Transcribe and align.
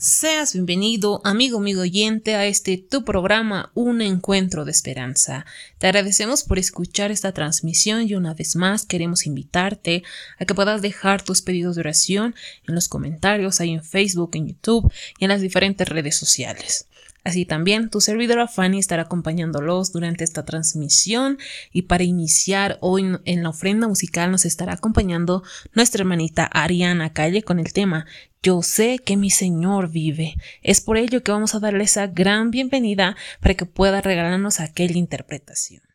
Seas 0.00 0.52
bienvenido, 0.52 1.20
amigo, 1.24 1.58
amigo 1.58 1.80
oyente, 1.80 2.36
a 2.36 2.46
este 2.46 2.78
tu 2.78 3.04
programa 3.04 3.72
Un 3.74 4.00
Encuentro 4.00 4.64
de 4.64 4.70
Esperanza. 4.70 5.44
Te 5.78 5.88
agradecemos 5.88 6.44
por 6.44 6.60
escuchar 6.60 7.10
esta 7.10 7.32
transmisión 7.32 8.08
y 8.08 8.14
una 8.14 8.32
vez 8.32 8.54
más 8.54 8.86
queremos 8.86 9.26
invitarte 9.26 10.04
a 10.38 10.44
que 10.44 10.54
puedas 10.54 10.82
dejar 10.82 11.22
tus 11.22 11.42
pedidos 11.42 11.74
de 11.74 11.80
oración 11.80 12.36
en 12.68 12.76
los 12.76 12.86
comentarios 12.86 13.60
ahí 13.60 13.72
en 13.72 13.82
Facebook, 13.82 14.30
en 14.34 14.46
YouTube 14.46 14.88
y 15.18 15.24
en 15.24 15.30
las 15.30 15.40
diferentes 15.40 15.88
redes 15.88 16.14
sociales. 16.14 16.87
Así 17.28 17.44
también 17.44 17.90
tu 17.90 18.00
servidora 18.00 18.48
Fanny 18.48 18.78
estará 18.78 19.02
acompañándolos 19.02 19.92
durante 19.92 20.24
esta 20.24 20.46
transmisión 20.46 21.36
y 21.70 21.82
para 21.82 22.02
iniciar 22.02 22.78
hoy 22.80 23.18
en 23.26 23.42
la 23.42 23.50
ofrenda 23.50 23.86
musical 23.86 24.30
nos 24.30 24.46
estará 24.46 24.72
acompañando 24.72 25.42
nuestra 25.74 26.00
hermanita 26.00 26.46
Ariana 26.46 27.12
Calle 27.12 27.42
con 27.42 27.58
el 27.58 27.74
tema 27.74 28.06
Yo 28.42 28.62
sé 28.62 28.98
que 29.04 29.18
mi 29.18 29.28
Señor 29.28 29.90
vive. 29.90 30.36
Es 30.62 30.80
por 30.80 30.96
ello 30.96 31.22
que 31.22 31.30
vamos 31.30 31.54
a 31.54 31.60
darle 31.60 31.84
esa 31.84 32.06
gran 32.06 32.50
bienvenida 32.50 33.14
para 33.40 33.52
que 33.52 33.66
pueda 33.66 34.00
regalarnos 34.00 34.60
aquella 34.60 34.96
interpretación. 34.96 35.87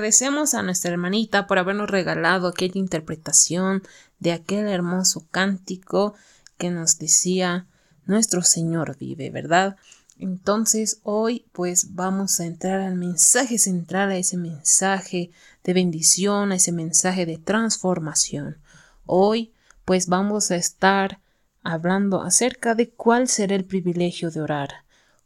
Agradecemos 0.00 0.54
a 0.54 0.62
nuestra 0.62 0.92
hermanita 0.92 1.46
por 1.46 1.58
habernos 1.58 1.90
regalado 1.90 2.48
aquella 2.48 2.78
interpretación 2.78 3.82
de 4.18 4.32
aquel 4.32 4.66
hermoso 4.66 5.26
cántico 5.30 6.14
que 6.56 6.70
nos 6.70 6.98
decía 6.98 7.66
nuestro 8.06 8.40
Señor 8.40 8.96
vive, 8.96 9.28
¿verdad? 9.28 9.76
Entonces 10.18 11.00
hoy 11.02 11.44
pues 11.52 11.94
vamos 11.94 12.40
a 12.40 12.46
entrar 12.46 12.80
al 12.80 12.94
mensaje 12.94 13.58
central, 13.58 14.08
a 14.08 14.16
ese 14.16 14.38
mensaje 14.38 15.32
de 15.64 15.74
bendición, 15.74 16.52
a 16.52 16.54
ese 16.54 16.72
mensaje 16.72 17.26
de 17.26 17.36
transformación. 17.36 18.56
Hoy 19.04 19.52
pues 19.84 20.06
vamos 20.06 20.50
a 20.50 20.56
estar 20.56 21.20
hablando 21.62 22.22
acerca 22.22 22.74
de 22.74 22.88
cuál 22.88 23.28
será 23.28 23.54
el 23.54 23.66
privilegio 23.66 24.30
de 24.30 24.40
orar, 24.40 24.70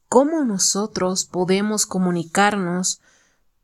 cómo 0.08 0.44
nosotros 0.44 1.26
podemos 1.26 1.86
comunicarnos 1.86 3.00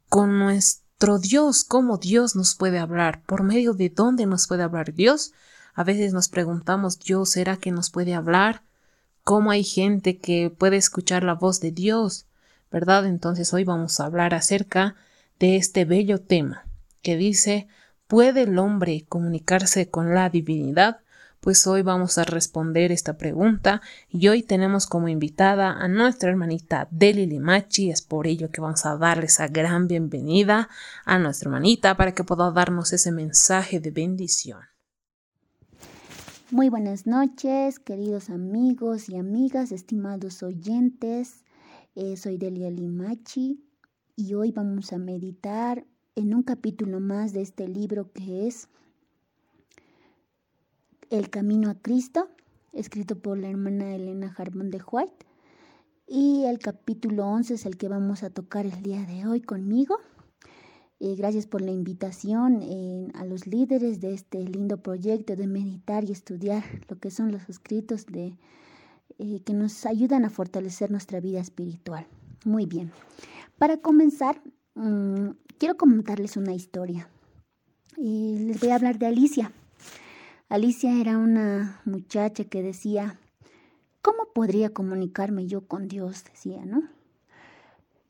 con 0.09 0.38
nuestro 0.38 0.88
Dios, 1.00 1.65
cómo 1.65 1.97
Dios 1.97 2.37
nos 2.37 2.55
puede 2.55 2.79
hablar, 2.79 3.23
por 3.25 3.43
medio 3.43 3.73
de 3.73 3.88
dónde 3.88 4.26
nos 4.26 4.47
puede 4.47 4.62
hablar 4.62 4.93
Dios. 4.93 5.32
A 5.75 5.82
veces 5.82 6.12
nos 6.12 6.29
preguntamos, 6.29 6.99
Dios, 6.99 7.31
¿será 7.31 7.56
que 7.56 7.73
nos 7.73 7.91
puede 7.91 8.14
hablar? 8.14 8.62
¿Cómo 9.25 9.50
hay 9.50 9.64
gente 9.64 10.19
que 10.19 10.50
puede 10.50 10.76
escuchar 10.76 11.25
la 11.25 11.35
voz 11.35 11.61
de 11.61 11.73
Dios? 11.73 12.26
¿Verdad? 12.70 13.06
Entonces 13.06 13.52
hoy 13.55 13.64
vamos 13.64 13.99
a 13.99 14.05
hablar 14.05 14.35
acerca 14.35 14.94
de 15.38 15.56
este 15.56 15.87
bello 15.87 16.20
tema 16.20 16.67
que 17.00 17.17
dice, 17.17 17.67
¿puede 18.06 18.43
el 18.43 18.58
hombre 18.58 19.06
comunicarse 19.08 19.88
con 19.88 20.14
la 20.14 20.29
divinidad? 20.29 20.99
Pues 21.40 21.66
hoy 21.66 21.81
vamos 21.81 22.19
a 22.19 22.25
responder 22.25 22.92
esta 22.92 23.16
pregunta 23.16 23.81
y 24.10 24.28
hoy 24.28 24.42
tenemos 24.42 24.87
como 24.87 25.08
invitada 25.08 25.72
a 25.72 25.88
nuestra 25.88 26.28
hermanita 26.28 26.87
Deli 26.90 27.25
Limachi. 27.25 27.90
Es 27.90 28.02
por 28.02 28.26
ello 28.26 28.50
que 28.50 28.60
vamos 28.60 28.84
a 28.84 28.98
darle 28.98 29.25
esa 29.25 29.48
gran 29.48 29.88
bienvenida 29.88 30.69
a 31.06 31.19
nuestra 31.19 31.48
hermanita 31.48 31.96
para 31.96 32.12
que 32.12 32.25
pueda 32.25 32.50
darnos 32.50 32.92
ese 32.92 33.10
mensaje 33.10 33.81
de 33.81 33.90
bendición. 33.90 34.60
Muy 36.50 36.69
buenas 36.69 37.06
noches, 37.06 37.78
queridos 37.78 38.28
amigos 38.28 39.08
y 39.08 39.16
amigas, 39.16 39.72
estimados 39.72 40.42
oyentes. 40.42 41.46
Eh, 41.94 42.19
soy 42.19 42.37
Delia 42.37 42.70
Limachi 42.70 43.64
y 44.14 44.34
hoy 44.34 44.52
vamos 44.52 44.92
a 44.92 44.98
meditar 44.98 45.87
en 46.16 46.34
un 46.34 46.42
capítulo 46.42 47.00
más 47.00 47.32
de 47.32 47.40
este 47.40 47.66
libro 47.66 48.12
que 48.12 48.46
es 48.46 48.69
El 51.11 51.29
Camino 51.29 51.71
a 51.71 51.75
Cristo, 51.75 52.29
escrito 52.73 53.19
por 53.19 53.37
la 53.37 53.51
hermana 53.51 53.97
Elena 53.97 54.33
Harmon 54.39 54.71
de 54.71 54.81
White. 54.81 55.27
Y 56.07 56.45
el 56.45 56.61
capítulo 56.61 57.27
11 57.27 57.55
es 57.55 57.67
el 57.67 57.77
que 57.77 57.89
vamos 57.89 58.23
a 58.23 58.31
tocar 58.31 58.65
el 58.65 58.81
día 58.81 59.03
de 59.03 59.27
hoy 59.27 59.41
conmigo. 59.41 59.99
Eh, 61.01 61.17
gracias 61.17 61.49
por 61.49 61.62
la 61.62 61.73
invitación 61.73 62.61
eh, 62.62 63.09
a 63.15 63.25
los 63.25 63.49
líderes 63.49 64.01
de 64.01 64.15
este 64.15 64.39
lindo 64.45 64.77
proyecto 64.77 65.35
de 65.35 65.49
meditar 65.49 66.05
y 66.05 66.12
estudiar 66.12 66.62
lo 66.89 66.97
que 67.01 67.11
son 67.11 67.33
los 67.33 67.49
escritos 67.49 68.07
de, 68.07 68.39
eh, 69.19 69.41
que 69.45 69.53
nos 69.53 69.87
ayudan 69.87 70.25
a 70.25 70.31
fortalecer 70.31 70.93
nuestra 70.93 71.19
vida 71.19 71.41
espiritual. 71.41 72.07
Muy 72.45 72.67
bien. 72.67 72.93
Para 73.59 73.79
comenzar, 73.79 74.41
mm, 74.77 75.31
quiero 75.59 75.77
comentarles 75.77 76.37
una 76.37 76.55
historia. 76.55 77.09
les 77.97 78.61
voy 78.61 78.71
a 78.71 78.77
hablar 78.77 78.99
de 78.99 79.07
Alicia. 79.07 79.53
Alicia 80.50 81.00
era 81.00 81.17
una 81.17 81.81
muchacha 81.87 82.44
que 82.44 82.62
decía, 82.62 83.19
¿Cómo 84.02 84.32
podría 84.35 84.70
comunicarme 84.70 85.47
yo 85.47 85.67
con 85.67 85.87
Dios? 85.87 86.25
decía, 86.25 86.64
¿no? 86.64 86.82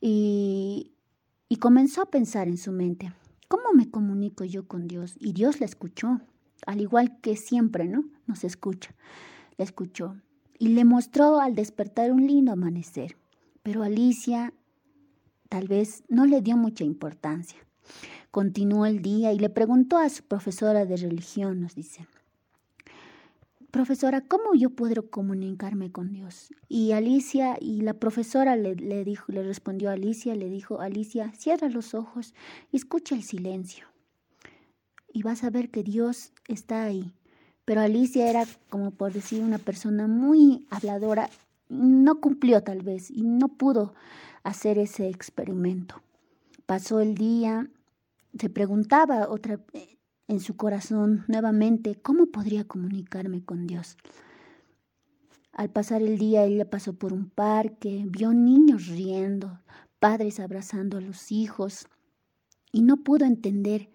Y, 0.00 0.92
y 1.48 1.56
comenzó 1.56 2.02
a 2.02 2.10
pensar 2.10 2.48
en 2.48 2.56
su 2.56 2.72
mente, 2.72 3.12
¿cómo 3.48 3.72
me 3.74 3.90
comunico 3.90 4.44
yo 4.44 4.66
con 4.66 4.88
Dios? 4.88 5.16
Y 5.18 5.32
Dios 5.32 5.60
la 5.60 5.66
escuchó, 5.66 6.20
al 6.66 6.80
igual 6.80 7.20
que 7.20 7.36
siempre, 7.36 7.86
¿no? 7.86 8.04
Nos 8.26 8.44
escucha. 8.44 8.94
La 9.58 9.64
escuchó 9.64 10.16
y 10.58 10.68
le 10.68 10.84
mostró 10.84 11.40
al 11.40 11.54
despertar 11.54 12.12
un 12.12 12.26
lindo 12.26 12.52
amanecer. 12.52 13.16
Pero 13.62 13.82
Alicia 13.82 14.54
tal 15.50 15.68
vez 15.68 16.04
no 16.08 16.24
le 16.24 16.40
dio 16.40 16.56
mucha 16.56 16.84
importancia. 16.84 17.58
Continuó 18.30 18.86
el 18.86 19.02
día 19.02 19.32
y 19.32 19.38
le 19.38 19.50
preguntó 19.50 19.98
a 19.98 20.08
su 20.08 20.22
profesora 20.22 20.86
de 20.86 20.96
religión, 20.96 21.60
nos 21.60 21.74
dice, 21.74 22.06
profesora, 23.70 24.20
¿cómo 24.20 24.54
yo 24.54 24.70
puedo 24.70 25.10
comunicarme 25.10 25.90
con 25.90 26.12
Dios? 26.12 26.52
Y 26.68 26.92
Alicia, 26.92 27.56
y 27.60 27.80
la 27.80 27.94
profesora 27.94 28.56
le, 28.56 28.74
dijo, 29.04 29.32
le 29.32 29.42
respondió 29.42 29.90
a 29.90 29.94
Alicia, 29.94 30.34
le 30.34 30.48
dijo, 30.48 30.80
Alicia, 30.80 31.32
cierra 31.32 31.68
los 31.68 31.94
ojos 31.94 32.34
y 32.70 32.76
escucha 32.76 33.14
el 33.14 33.22
silencio. 33.22 33.86
Y 35.12 35.22
vas 35.22 35.42
a 35.44 35.50
ver 35.50 35.70
que 35.70 35.82
Dios 35.82 36.32
está 36.48 36.84
ahí. 36.84 37.14
Pero 37.64 37.80
Alicia 37.80 38.28
era, 38.28 38.44
como 38.68 38.90
por 38.90 39.12
decir, 39.12 39.42
una 39.42 39.58
persona 39.58 40.06
muy 40.06 40.66
habladora. 40.70 41.30
No 41.68 42.20
cumplió 42.20 42.62
tal 42.62 42.82
vez 42.82 43.10
y 43.10 43.22
no 43.22 43.48
pudo 43.48 43.94
hacer 44.42 44.78
ese 44.78 45.08
experimento. 45.08 46.02
Pasó 46.66 47.00
el 47.00 47.14
día, 47.14 47.68
se 48.38 48.48
preguntaba 48.48 49.28
otra, 49.28 49.60
en 50.30 50.38
su 50.38 50.56
corazón 50.56 51.24
nuevamente 51.26 51.96
cómo 51.96 52.26
podría 52.26 52.62
comunicarme 52.62 53.44
con 53.44 53.66
Dios. 53.66 53.96
Al 55.52 55.70
pasar 55.70 56.02
el 56.02 56.18
día 56.18 56.44
ella 56.44 56.70
pasó 56.70 56.92
por 56.92 57.12
un 57.12 57.28
parque, 57.28 58.04
vio 58.06 58.32
niños 58.32 58.86
riendo, 58.86 59.58
padres 59.98 60.38
abrazando 60.38 60.98
a 60.98 61.00
los 61.00 61.32
hijos 61.32 61.88
y 62.70 62.82
no 62.82 62.98
pudo 62.98 63.24
entender 63.24 63.90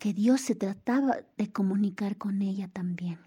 que 0.00 0.12
Dios 0.12 0.40
se 0.40 0.56
trataba 0.56 1.18
de 1.38 1.52
comunicar 1.52 2.18
con 2.18 2.42
ella 2.42 2.66
también. 2.66 3.20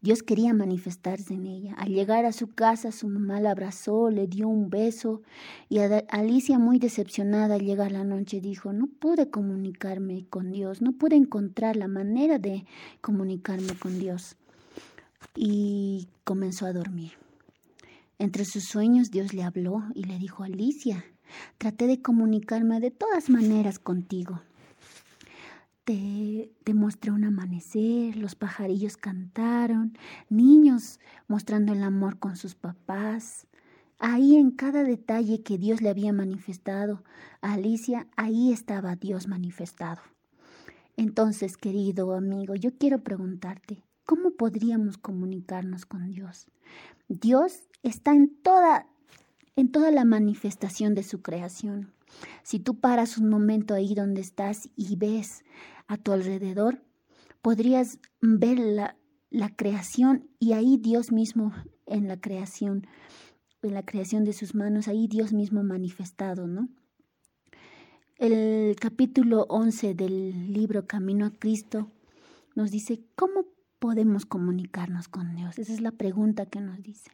Dios 0.00 0.22
quería 0.22 0.54
manifestarse 0.54 1.34
en 1.34 1.46
ella. 1.46 1.74
Al 1.74 1.90
llegar 1.90 2.24
a 2.24 2.32
su 2.32 2.48
casa, 2.48 2.92
su 2.92 3.08
mamá 3.08 3.40
la 3.40 3.50
abrazó, 3.50 4.10
le 4.10 4.26
dio 4.26 4.48
un 4.48 4.70
beso 4.70 5.22
y 5.68 5.78
Alicia, 5.78 6.58
muy 6.58 6.78
decepcionada 6.78 7.56
al 7.56 7.64
llegar 7.64 7.92
la 7.92 8.04
noche, 8.04 8.40
dijo, 8.40 8.72
no 8.72 8.86
pude 8.86 9.30
comunicarme 9.30 10.26
con 10.28 10.52
Dios, 10.52 10.82
no 10.82 10.92
pude 10.92 11.16
encontrar 11.16 11.76
la 11.76 11.88
manera 11.88 12.38
de 12.38 12.64
comunicarme 13.00 13.74
con 13.78 13.98
Dios. 13.98 14.36
Y 15.36 16.08
comenzó 16.24 16.66
a 16.66 16.72
dormir. 16.72 17.12
Entre 18.18 18.44
sus 18.44 18.64
sueños 18.64 19.10
Dios 19.10 19.32
le 19.32 19.42
habló 19.42 19.82
y 19.94 20.04
le 20.04 20.18
dijo, 20.18 20.42
Alicia, 20.42 21.04
traté 21.58 21.86
de 21.86 22.02
comunicarme 22.02 22.80
de 22.80 22.90
todas 22.90 23.30
maneras 23.30 23.78
contigo, 23.78 24.42
te, 25.84 26.74
mostré 26.74 27.10
un 27.10 27.24
amanecer, 27.24 28.16
los 28.16 28.34
pajarillos 28.34 28.96
cantaron, 28.96 29.96
niños 30.28 31.00
mostrando 31.28 31.72
el 31.72 31.82
amor 31.82 32.18
con 32.18 32.36
sus 32.36 32.54
papás. 32.54 33.46
Ahí 33.98 34.36
en 34.36 34.50
cada 34.50 34.82
detalle 34.82 35.42
que 35.42 35.58
Dios 35.58 35.82
le 35.82 35.90
había 35.90 36.12
manifestado 36.12 37.04
a 37.42 37.54
Alicia, 37.54 38.08
ahí 38.16 38.52
estaba 38.52 38.96
Dios 38.96 39.26
manifestado. 39.26 40.00
Entonces, 40.96 41.56
querido 41.56 42.14
amigo, 42.14 42.54
yo 42.54 42.76
quiero 42.78 43.02
preguntarte, 43.02 43.82
¿cómo 44.04 44.32
podríamos 44.32 44.96
comunicarnos 44.96 45.86
con 45.86 46.10
Dios? 46.10 46.46
Dios 47.08 47.68
está 47.82 48.12
en 48.14 48.28
toda 48.42 48.86
en 49.56 49.70
toda 49.70 49.90
la 49.90 50.04
manifestación 50.04 50.94
de 50.94 51.02
su 51.02 51.20
creación. 51.20 51.92
Si 52.42 52.60
tú 52.60 52.80
paras 52.80 53.18
un 53.18 53.28
momento 53.28 53.74
ahí 53.74 53.94
donde 53.94 54.20
estás 54.20 54.68
y 54.76 54.96
ves 54.96 55.44
a 55.86 55.96
tu 55.96 56.12
alrededor, 56.12 56.82
podrías 57.42 57.98
ver 58.20 58.58
la, 58.58 58.96
la 59.30 59.48
creación 59.54 60.28
y 60.38 60.52
ahí 60.52 60.76
Dios 60.76 61.12
mismo 61.12 61.52
en 61.86 62.08
la 62.08 62.20
creación, 62.20 62.86
en 63.62 63.74
la 63.74 63.84
creación 63.84 64.24
de 64.24 64.32
sus 64.32 64.54
manos, 64.54 64.88
ahí 64.88 65.08
Dios 65.08 65.32
mismo 65.32 65.62
manifestado, 65.62 66.46
¿no? 66.46 66.68
El 68.16 68.76
capítulo 68.78 69.46
11 69.48 69.94
del 69.94 70.52
libro 70.52 70.86
Camino 70.86 71.24
a 71.24 71.30
Cristo 71.30 71.90
nos 72.54 72.70
dice, 72.70 73.02
¿cómo 73.16 73.46
podemos 73.80 74.26
comunicarnos 74.26 75.08
con 75.08 75.34
Dios? 75.34 75.58
Esa 75.58 75.72
es 75.72 75.80
la 75.80 75.90
pregunta 75.90 76.46
que 76.46 76.60
nos 76.60 76.80
dice. 76.82 77.10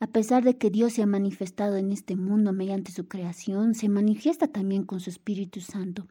A 0.00 0.06
pesar 0.06 0.42
de 0.42 0.56
que 0.56 0.70
Dios 0.70 0.94
se 0.94 1.02
ha 1.02 1.06
manifestado 1.06 1.76
en 1.76 1.92
este 1.92 2.16
mundo 2.16 2.52
mediante 2.52 2.90
su 2.90 3.06
creación, 3.06 3.74
se 3.74 3.88
manifiesta 3.88 4.48
también 4.48 4.84
con 4.84 5.00
su 5.00 5.10
Espíritu 5.10 5.60
Santo. 5.60 6.06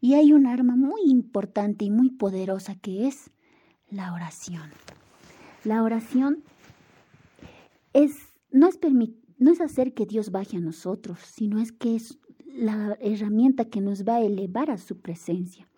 Y 0.00 0.14
hay 0.14 0.32
un 0.32 0.46
arma 0.46 0.76
muy 0.76 1.02
importante 1.06 1.84
y 1.84 1.90
muy 1.90 2.10
poderosa 2.10 2.74
que 2.74 3.06
es 3.06 3.30
la 3.88 4.12
oración. 4.12 4.70
La 5.64 5.82
oración 5.82 6.42
es, 7.92 8.14
no, 8.50 8.68
es 8.68 8.78
no 9.38 9.50
es 9.52 9.60
hacer 9.60 9.94
que 9.94 10.06
Dios 10.06 10.30
baje 10.30 10.56
a 10.56 10.60
nosotros, 10.60 11.18
sino 11.20 11.60
es 11.60 11.72
que 11.72 11.94
es 11.94 12.18
la 12.46 12.96
herramienta 13.00 13.66
que 13.66 13.80
nos 13.80 14.04
va 14.04 14.16
a 14.16 14.22
elevar 14.22 14.70
a 14.70 14.78
su 14.78 14.98
presencia. 14.98 15.68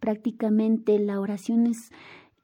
Prácticamente 0.00 0.98
la 0.98 1.20
oración 1.20 1.66
es 1.66 1.92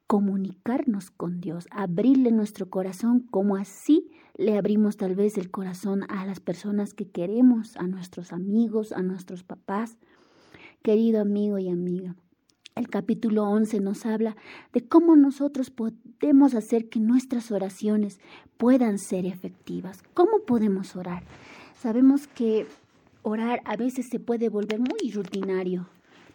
comunicarnos 0.09 1.11
con 1.11 1.41
Dios, 1.41 1.69
abrirle 1.71 2.33
nuestro 2.33 2.71
corazón 2.71 3.21
como 3.21 3.57
así 3.57 4.11
le 4.39 4.57
abrimos 4.57 4.97
tal 4.97 5.15
vez 5.15 5.37
el 5.37 5.51
corazón 5.51 6.05
a 6.09 6.25
las 6.25 6.41
personas 6.41 6.95
que 6.95 7.07
queremos, 7.11 7.77
a 7.77 7.87
nuestros 7.87 8.33
amigos, 8.33 8.93
a 8.93 9.03
nuestros 9.03 9.45
papás. 9.45 9.99
Querido 10.83 11.21
amigo 11.21 11.59
y 11.59 11.69
amiga, 11.69 12.17
el 12.75 12.89
capítulo 12.89 13.45
11 13.51 13.81
nos 13.81 14.07
habla 14.07 14.35
de 14.73 14.81
cómo 14.89 15.15
nosotros 15.15 15.71
podemos 15.71 16.55
hacer 16.55 16.89
que 16.89 17.01
nuestras 17.01 17.51
oraciones 17.51 18.19
puedan 18.57 18.99
ser 18.99 19.27
efectivas. 19.27 20.03
¿Cómo 20.15 20.45
podemos 20.47 20.97
orar? 20.97 21.23
Sabemos 21.77 22.29
que 22.29 22.67
orar 23.23 23.61
a 23.67 23.77
veces 23.77 24.09
se 24.09 24.21
puede 24.21 24.49
volver 24.49 24.81
muy 24.81 25.11
rutinario, 25.13 25.87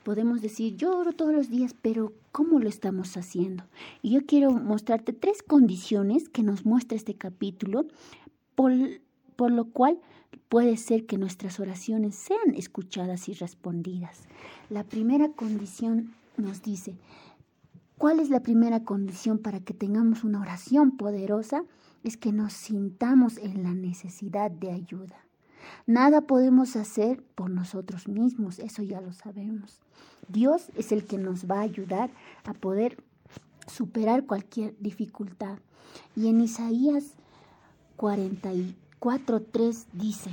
podemos 0.04 0.42
decir, 0.42 0.76
yo 0.76 0.96
oro 0.96 1.14
todos 1.14 1.34
los 1.34 1.50
días, 1.50 1.74
pero 1.82 2.14
¿cómo 2.34 2.60
lo 2.60 2.68
estamos 2.68 3.16
haciendo? 3.16 3.64
Y 4.02 4.10
yo 4.10 4.26
quiero 4.26 4.52
mostrarte 4.52 5.14
tres 5.14 5.42
condiciones 5.42 6.28
que 6.28 6.44
nos 6.44 6.66
muestra 6.66 6.98
este 6.98 7.16
capítulo, 7.16 7.86
por, 8.56 8.74
por 9.38 9.52
lo 9.52 9.70
cual 9.70 10.02
puede 10.50 10.76
ser 10.76 11.06
que 11.06 11.18
nuestras 11.18 11.60
oraciones 11.62 12.16
sean 12.16 12.56
escuchadas 12.56 13.30
y 13.30 13.34
respondidas. 13.34 14.24
La 14.70 14.84
primera 14.84 15.30
condición 15.30 16.16
nos 16.36 16.64
dice, 16.64 16.98
¿cuál 17.98 18.20
es 18.20 18.30
la 18.30 18.42
primera 18.42 18.84
condición 18.84 19.38
para 19.38 19.60
que 19.60 19.76
tengamos 19.76 20.24
una 20.24 20.42
oración 20.42 20.98
poderosa? 20.98 21.64
Es 22.04 22.18
que 22.18 22.34
nos 22.34 22.52
sintamos 22.54 23.38
en 23.38 23.64
la 23.64 23.74
necesidad 23.74 24.50
de 24.50 24.72
ayuda. 24.72 25.23
Nada 25.86 26.22
podemos 26.22 26.76
hacer 26.76 27.24
por 27.36 27.50
nosotros 27.50 28.08
mismos, 28.08 28.60
eso 28.60 28.84
ya 28.84 29.02
lo 29.02 29.14
sabemos. 29.14 29.82
Dios 30.28 30.70
es 30.76 30.92
el 30.92 31.06
que 31.06 31.18
nos 31.18 31.50
va 31.50 31.60
a 31.60 31.64
ayudar 31.64 32.12
a 32.44 32.54
poder 32.54 32.98
superar 33.68 34.26
cualquier 34.26 34.76
dificultad. 34.80 35.60
Y 36.16 36.28
en 36.28 36.42
Isaías 36.42 37.16
44.3 37.98 39.86
dice, 39.94 40.32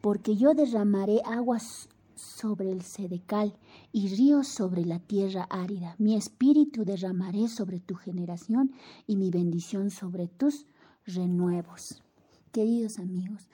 porque 0.00 0.36
yo 0.36 0.54
derramaré 0.54 1.20
aguas 1.24 1.88
sobre 2.14 2.70
el 2.70 2.82
sedecal 2.82 3.56
y 3.92 4.08
ríos 4.08 4.48
sobre 4.48 4.84
la 4.84 4.98
tierra 4.98 5.44
árida. 5.50 5.94
Mi 5.98 6.14
espíritu 6.16 6.84
derramaré 6.84 7.48
sobre 7.48 7.80
tu 7.80 7.94
generación 7.94 8.72
y 9.06 9.16
mi 9.16 9.30
bendición 9.30 9.90
sobre 9.90 10.28
tus 10.28 10.66
renuevos. 11.06 12.02
Queridos 12.52 12.98
amigos, 12.98 13.48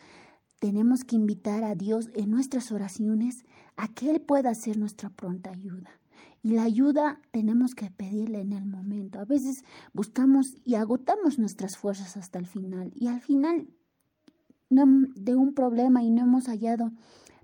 tenemos 0.61 1.05
que 1.05 1.17
invitar 1.17 1.65
a 1.65 1.75
Dios 1.75 2.11
en 2.15 2.31
nuestras 2.31 2.71
oraciones 2.71 3.45
a 3.77 3.89
que 3.89 4.11
Él 4.11 4.21
pueda 4.21 4.55
ser 4.55 4.79
nuestra 4.79 5.11
pronta 5.11 5.51
ayuda. 5.51 5.91
Y 6.43 6.51
la 6.51 6.63
ayuda 6.63 7.21
tenemos 7.33 7.75
que 7.75 7.91
pedirla 7.91 8.39
en 8.39 8.53
el 8.53 8.65
momento. 8.65 9.19
A 9.19 9.25
veces 9.25 9.65
buscamos 9.93 10.57
y 10.65 10.77
agotamos 10.77 11.39
nuestras 11.39 11.77
fuerzas 11.77 12.17
hasta 12.17 12.39
el 12.39 12.47
final. 12.47 12.93
Y 12.95 13.09
al 13.09 13.21
final 13.21 13.69
de 14.71 15.35
un 15.35 15.55
problema 15.55 16.03
y 16.03 16.11
no 16.11 16.23
hemos 16.23 16.47
hallado 16.47 16.93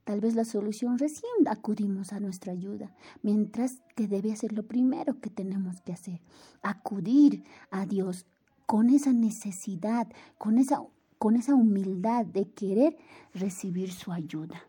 tal 0.04 0.20
vez 0.20 0.37
la 0.37 0.44
solución, 0.44 0.99
recién 0.99 1.32
acudimos 1.49 2.12
a 2.12 2.20
nuestra 2.20 2.52
ayuda, 2.52 2.94
mientras 3.23 3.82
que 3.96 4.06
debe 4.06 4.37
ser 4.37 4.52
lo 4.52 4.62
primero 4.62 5.20
que 5.20 5.30
tenemos 5.30 5.80
que 5.80 5.92
hacer, 5.92 6.23
acudir 6.62 7.42
a 7.73 7.87
Dios 7.87 8.25
con 8.66 8.88
esa 8.88 9.12
necesidad, 9.12 10.06
con 10.38 10.58
esa, 10.58 10.80
con 11.18 11.37
esa 11.37 11.54
humildad 11.54 12.26
de 12.26 12.49
querer 12.49 12.96
recibir 13.35 13.92
su 13.92 14.12
ayuda. 14.12 14.62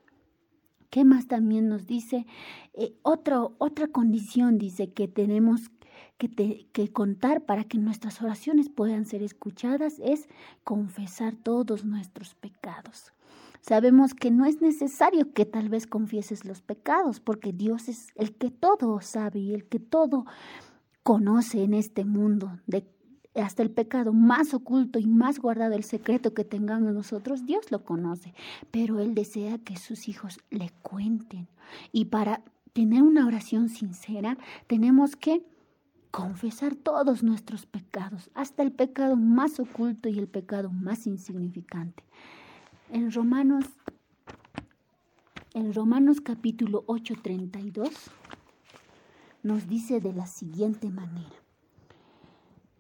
¿Qué 0.90 1.04
más 1.04 1.28
también 1.28 1.68
nos 1.68 1.86
dice? 1.86 2.26
Eh, 2.74 2.96
otra 3.04 3.88
condición 3.92 4.58
dice 4.58 4.94
que 4.94 5.08
tenemos 5.08 5.70
que, 6.18 6.68
que 6.72 6.92
contar 6.92 7.46
para 7.46 7.66
que 7.66 7.78
nuestras 7.78 8.22
oraciones 8.22 8.70
puedan 8.70 9.06
ser 9.06 9.22
escuchadas 9.22 10.00
es 10.00 10.30
confesar 10.64 11.36
todos 11.36 11.86
nuestros 11.86 12.36
pecados. 12.36 13.14
Sabemos 13.62 14.14
que 14.14 14.32
no 14.32 14.46
es 14.46 14.62
necesario 14.62 15.34
que 15.34 15.46
tal 15.46 15.68
vez 15.68 15.88
confieses 15.88 16.46
los 16.46 16.62
pecados, 16.62 17.20
porque 17.20 17.52
Dios 17.52 17.90
es 17.90 18.08
el 18.16 18.34
que 18.34 18.50
todo 18.50 19.02
sabe 19.02 19.40
y 19.40 19.54
el 19.54 19.66
que 19.66 19.80
todo 19.80 20.26
conoce 21.04 21.64
en 21.64 21.74
este 21.74 22.06
mundo, 22.06 22.60
de 22.66 22.88
hasta 23.42 23.64
el 23.64 23.72
pecado 23.72 24.14
más 24.14 24.54
oculto 24.54 25.00
y 25.00 25.06
más 25.06 25.40
guardado, 25.40 25.76
el 25.76 25.84
secreto 25.84 26.34
que 26.34 26.44
tengamos 26.44 26.94
nosotros, 26.94 27.46
Dios 27.46 27.72
lo 27.72 27.84
conoce, 27.84 28.34
pero 28.72 29.00
Él 29.00 29.16
desea 29.16 29.58
que 29.60 29.78
sus 29.78 30.08
hijos 30.08 30.40
le 30.50 30.72
cuenten. 30.82 31.48
Y 31.92 32.06
para 32.06 32.42
tener 32.74 33.04
una 33.04 33.26
oración 33.26 33.70
sincera, 33.70 34.38
tenemos 34.68 35.16
que 35.16 35.44
confesar 36.12 36.76
todos 36.76 37.24
nuestros 37.24 37.66
pecados, 37.66 38.30
hasta 38.34 38.64
el 38.64 38.72
pecado 38.72 39.16
más 39.16 39.60
oculto 39.60 40.10
y 40.10 40.18
el 40.18 40.28
pecado 40.28 40.72
más 40.72 41.06
insignificante. 41.06 42.04
En 42.90 43.12
Romanos, 43.12 43.66
en 45.54 45.74
Romanos 45.74 46.22
capítulo 46.22 46.86
8:32 46.88 47.92
nos 49.44 49.68
dice 49.68 50.00
de 50.00 50.14
la 50.14 50.28
siguiente 50.28 50.90
manera. 50.90 51.47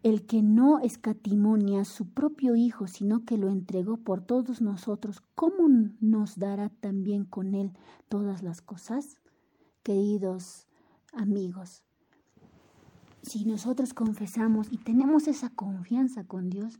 El 0.03 0.25
que 0.25 0.41
no 0.41 0.79
escatimonia 0.79 1.81
a 1.81 1.85
su 1.85 2.07
propio 2.07 2.55
Hijo, 2.55 2.87
sino 2.87 3.25
que 3.25 3.37
lo 3.37 3.49
entregó 3.49 3.97
por 3.97 4.21
todos 4.21 4.61
nosotros, 4.61 5.21
¿cómo 5.35 5.67
nos 5.99 6.37
dará 6.37 6.69
también 6.69 7.25
con 7.25 7.55
él 7.55 7.71
todas 8.07 8.43
las 8.43 8.61
cosas? 8.61 9.17
Queridos 9.83 10.67
amigos, 11.13 11.83
si 13.27 13.45
nosotros 13.45 13.93
confesamos 13.93 14.67
y 14.71 14.77
tenemos 14.77 15.27
esa 15.27 15.49
confianza 15.49 16.25
con 16.25 16.49
Dios, 16.49 16.79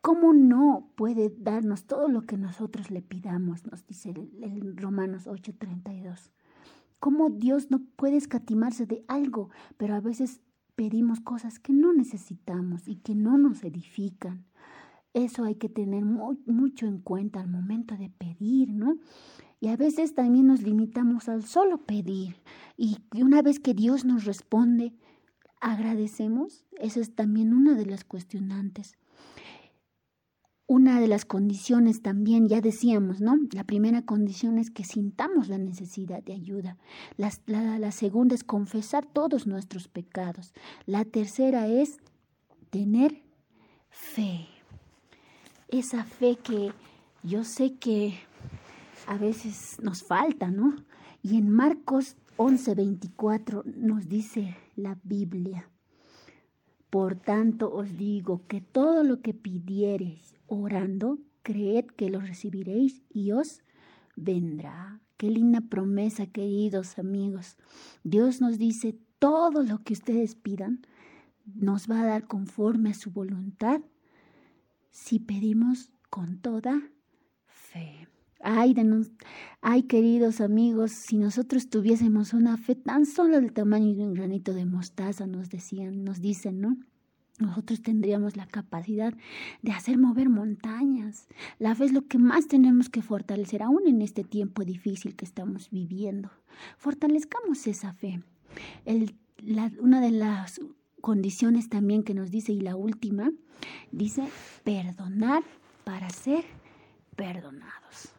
¿cómo 0.00 0.32
no 0.32 0.90
puede 0.94 1.34
darnos 1.36 1.86
todo 1.86 2.08
lo 2.08 2.22
que 2.22 2.36
nosotros 2.36 2.90
le 2.90 3.02
pidamos? 3.02 3.66
Nos 3.66 3.84
dice 3.86 4.10
el, 4.10 4.76
Romanos 4.76 5.26
8:32. 5.26 6.30
¿Cómo 7.00 7.30
Dios 7.30 7.70
no 7.70 7.80
puede 7.96 8.16
escatimarse 8.16 8.86
de 8.86 9.04
algo? 9.08 9.50
Pero 9.76 9.94
a 9.94 10.00
veces 10.00 10.40
pedimos 10.76 11.20
cosas 11.20 11.58
que 11.58 11.72
no 11.72 11.92
necesitamos 11.92 12.86
y 12.86 12.96
que 12.96 13.14
no 13.14 13.38
nos 13.38 13.64
edifican. 13.64 14.44
Eso 15.14 15.44
hay 15.44 15.54
que 15.54 15.70
tener 15.70 16.04
mucho 16.04 16.86
en 16.86 16.98
cuenta 16.98 17.40
al 17.40 17.48
momento 17.48 17.96
de 17.96 18.10
pedir, 18.10 18.70
¿no? 18.70 18.98
Y 19.58 19.68
a 19.68 19.76
veces 19.76 20.14
también 20.14 20.46
nos 20.46 20.62
limitamos 20.62 21.30
al 21.30 21.44
solo 21.44 21.78
pedir. 21.78 22.36
Y 22.76 22.98
una 23.14 23.40
vez 23.40 23.58
que 23.58 23.72
Dios 23.72 24.04
nos 24.04 24.26
responde, 24.26 24.92
agradecemos. 25.62 26.66
Esa 26.78 27.00
es 27.00 27.14
también 27.14 27.54
una 27.54 27.74
de 27.74 27.86
las 27.86 28.04
cuestionantes. 28.04 28.98
Una 30.68 30.98
de 31.00 31.06
las 31.06 31.24
condiciones 31.24 32.02
también, 32.02 32.48
ya 32.48 32.60
decíamos, 32.60 33.20
¿no? 33.20 33.38
La 33.52 33.62
primera 33.62 34.02
condición 34.02 34.58
es 34.58 34.70
que 34.70 34.82
sintamos 34.82 35.48
la 35.48 35.58
necesidad 35.58 36.24
de 36.24 36.32
ayuda. 36.32 36.76
La, 37.16 37.30
la, 37.46 37.92
segunda 37.92 38.34
es 38.34 38.42
confesar 38.42 39.06
todos 39.06 39.46
nuestros 39.46 39.86
pecados. 39.86 40.54
La 40.84 41.04
tercera 41.04 41.68
es 41.68 41.98
tener 42.70 43.22
fe. 43.90 44.48
Esa 45.68 46.02
fe 46.02 46.36
que 46.36 46.72
yo 47.22 47.44
sé 47.44 47.74
que 47.74 48.14
a 49.06 49.16
veces 49.18 49.78
nos 49.80 50.02
falta, 50.02 50.50
¿no? 50.50 50.74
Y 51.22 51.36
en 51.36 51.48
Marcos 51.48 52.16
11:24 52.38 53.64
nos 53.64 54.08
dice 54.08 54.56
la 54.74 54.98
Biblia. 55.04 55.68
Por 56.90 57.14
tanto 57.14 57.72
os 57.72 57.96
digo 57.96 58.42
que 58.48 58.60
todo 58.60 59.04
lo 59.04 59.20
que 59.20 59.32
pidiereis 59.32 60.35
orando, 60.46 61.18
creed 61.42 61.86
que 61.96 62.10
lo 62.10 62.20
recibiréis 62.20 63.02
y 63.10 63.32
os 63.32 63.62
vendrá. 64.16 65.00
Qué 65.16 65.30
linda 65.30 65.60
promesa, 65.60 66.26
queridos 66.26 66.98
amigos. 66.98 67.56
Dios 68.04 68.40
nos 68.40 68.58
dice, 68.58 68.98
todo 69.18 69.62
lo 69.62 69.82
que 69.82 69.94
ustedes 69.94 70.34
pidan 70.34 70.82
nos 71.44 71.90
va 71.90 72.02
a 72.02 72.06
dar 72.06 72.26
conforme 72.26 72.90
a 72.90 72.94
su 72.94 73.10
voluntad 73.10 73.80
si 74.90 75.18
pedimos 75.18 75.92
con 76.10 76.38
toda 76.40 76.82
fe. 77.46 78.08
Ay, 78.40 78.74
de 78.74 79.06
ay, 79.60 79.84
queridos 79.84 80.40
amigos, 80.40 80.92
si 80.92 81.16
nosotros 81.16 81.68
tuviésemos 81.68 82.32
una 82.32 82.56
fe 82.56 82.74
tan 82.74 83.06
solo 83.06 83.40
del 83.40 83.52
tamaño 83.52 83.94
de 83.94 84.04
un 84.04 84.14
granito 84.14 84.54
de 84.54 84.66
mostaza, 84.66 85.26
nos 85.26 85.48
decían, 85.48 86.04
nos 86.04 86.20
dicen, 86.20 86.60
¿no? 86.60 86.76
Nosotros 87.38 87.82
tendríamos 87.82 88.36
la 88.36 88.46
capacidad 88.46 89.14
de 89.62 89.72
hacer 89.72 89.98
mover 89.98 90.28
montañas. 90.28 91.28
La 91.58 91.74
fe 91.74 91.84
es 91.84 91.92
lo 91.92 92.06
que 92.06 92.18
más 92.18 92.48
tenemos 92.48 92.88
que 92.88 93.02
fortalecer, 93.02 93.62
aún 93.62 93.86
en 93.86 94.02
este 94.02 94.24
tiempo 94.24 94.64
difícil 94.64 95.16
que 95.16 95.24
estamos 95.24 95.70
viviendo. 95.70 96.30
Fortalezcamos 96.78 97.66
esa 97.66 97.92
fe. 97.92 98.22
una 99.80 100.00
de 100.00 100.10
las 100.10 100.60
condiciones 101.00 101.68
también 101.68 102.02
que 102.02 102.14
nos 102.14 102.30
dice, 102.30 102.52
y 102.52 102.60
la 102.60 102.76
última, 102.76 103.30
dice 103.92 104.28
perdonar 104.64 105.42
para 105.84 106.10
ser 106.10 106.44
perdonados. 107.16 108.12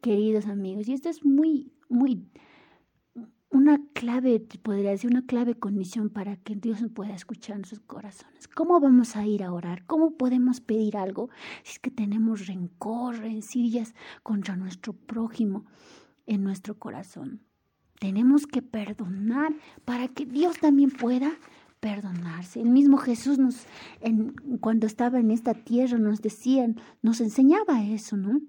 Queridos 0.00 0.46
amigos, 0.46 0.88
y 0.88 0.92
esto 0.92 1.08
es 1.08 1.24
muy, 1.24 1.72
muy 1.88 2.26
una 3.54 3.80
clave, 3.92 4.40
podría 4.62 4.90
decir, 4.90 5.08
una 5.08 5.24
clave 5.24 5.54
condición 5.54 6.10
para 6.10 6.36
que 6.36 6.56
Dios 6.56 6.84
pueda 6.92 7.14
escuchar 7.14 7.58
en 7.58 7.64
sus 7.64 7.78
corazones. 7.78 8.48
¿Cómo 8.48 8.80
vamos 8.80 9.14
a 9.14 9.24
ir 9.26 9.44
a 9.44 9.52
orar? 9.52 9.86
¿Cómo 9.86 10.16
podemos 10.16 10.60
pedir 10.60 10.96
algo 10.96 11.30
si 11.62 11.74
es 11.74 11.78
que 11.78 11.92
tenemos 11.92 12.48
rencor, 12.48 13.18
rencillas 13.18 13.94
contra 14.24 14.56
nuestro 14.56 14.92
prójimo 14.92 15.66
en 16.26 16.42
nuestro 16.42 16.80
corazón? 16.80 17.42
Tenemos 18.00 18.48
que 18.48 18.60
perdonar 18.60 19.54
para 19.84 20.08
que 20.08 20.26
Dios 20.26 20.58
también 20.58 20.90
pueda 20.90 21.30
perdonarse. 21.78 22.60
El 22.60 22.70
mismo 22.70 22.96
Jesús 22.96 23.38
nos, 23.38 23.66
en, 24.00 24.34
cuando 24.60 24.88
estaba 24.88 25.20
en 25.20 25.30
esta 25.30 25.54
tierra, 25.54 25.98
nos 25.98 26.20
decía, 26.22 26.66
nos 27.02 27.20
enseñaba 27.20 27.84
eso, 27.84 28.16
¿no? 28.16 28.40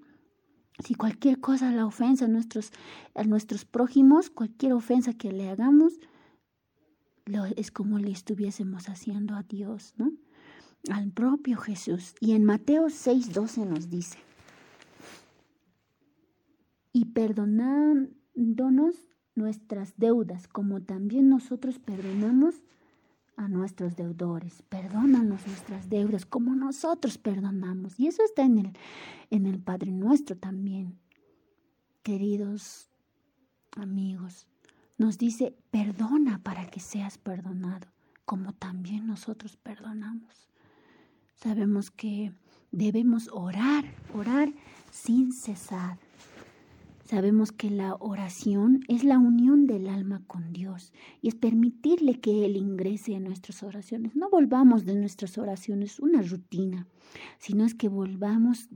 Si 0.84 0.96
cualquier 0.96 1.40
cosa, 1.40 1.72
la 1.72 1.86
ofensa 1.86 2.26
a 2.26 2.28
nuestros, 2.28 2.72
a 3.14 3.24
nuestros 3.24 3.66
prójimos, 3.66 4.30
cualquier 4.30 4.74
ofensa 4.74 5.14
que 5.14 5.32
le 5.32 5.50
hagamos, 5.50 5.94
es 7.56 7.72
como 7.72 7.98
le 7.98 8.12
estuviésemos 8.12 8.90
haciendo 8.90 9.36
a 9.36 9.44
Dios, 9.44 9.94
¿no? 9.98 10.12
Al 10.92 11.12
propio 11.12 11.58
Jesús. 11.58 12.14
Y 12.20 12.34
en 12.34 12.44
Mateo 12.44 12.88
6:12 12.90 13.66
nos 13.66 13.90
dice, 13.90 14.20
y 16.94 17.06
perdonándonos 17.06 18.96
nuestras 19.34 19.96
deudas, 19.98 20.48
como 20.48 20.82
también 20.82 21.30
nosotros 21.30 21.80
perdonamos 21.80 22.62
a 23.38 23.48
nuestros 23.48 23.96
deudores, 23.96 24.62
perdónanos 24.70 25.46
nuestras 25.48 25.90
deudas 25.90 26.26
como 26.26 26.56
nosotros 26.56 27.18
perdonamos. 27.18 28.00
Y 28.00 28.08
eso 28.08 28.24
está 28.24 28.44
en 28.44 28.58
el, 28.58 28.72
en 29.30 29.46
el 29.46 29.60
Padre 29.60 29.92
nuestro 29.92 30.38
también. 30.38 30.98
Queridos 32.04 32.90
amigos, 33.72 34.48
nos 34.98 35.18
dice, 35.18 35.56
perdona 35.72 36.42
para 36.44 36.68
que 36.68 36.80
seas 36.80 37.18
perdonado, 37.18 37.88
como 38.24 38.54
también 38.54 39.08
nosotros 39.08 39.58
perdonamos. 39.58 40.48
Sabemos 41.36 41.92
que 41.92 42.32
debemos 42.72 43.30
orar, 43.32 43.86
orar 44.14 44.54
sin 44.92 45.34
cesar. 45.34 46.00
Sabemos 47.06 47.52
que 47.52 47.70
la 47.70 47.94
oración 48.00 48.80
es 48.88 49.04
la 49.04 49.20
unión 49.20 49.68
del 49.68 49.90
alma 49.90 50.24
con 50.26 50.52
Dios 50.52 50.92
y 51.22 51.28
es 51.28 51.36
permitirle 51.36 52.20
que 52.20 52.46
Él 52.46 52.58
ingrese 52.58 53.14
en 53.14 53.26
nuestras 53.26 53.62
oraciones. 53.62 54.16
No 54.16 54.28
volvamos 54.32 54.86
de 54.86 54.96
nuestras 54.96 55.38
oraciones 55.38 56.00
una 56.00 56.24
rutina, 56.24 56.88
sino 57.38 57.64
es 57.64 57.76
que 57.76 57.90
volvamos 57.90 58.70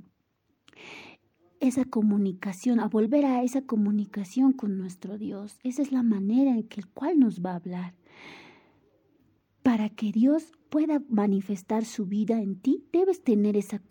esa 1.59 1.85
comunicación, 1.85 2.79
a 2.79 2.87
volver 2.87 3.25
a 3.25 3.41
esa 3.41 3.63
comunicación 3.63 4.53
con 4.53 4.77
nuestro 4.77 5.17
Dios. 5.17 5.57
Esa 5.63 5.81
es 5.81 5.91
la 5.91 6.03
manera 6.03 6.51
en 6.51 6.67
que 6.67 6.81
el 6.81 6.87
cual 6.87 7.19
nos 7.19 7.41
va 7.43 7.53
a 7.53 7.55
hablar. 7.55 7.95
Para 9.63 9.89
que 9.89 10.11
Dios 10.11 10.51
pueda 10.69 11.01
manifestar 11.09 11.83
su 11.83 12.05
vida 12.05 12.39
en 12.39 12.59
ti, 12.59 12.85
debes 12.93 13.23
tener 13.23 13.57
esa, 13.57 13.81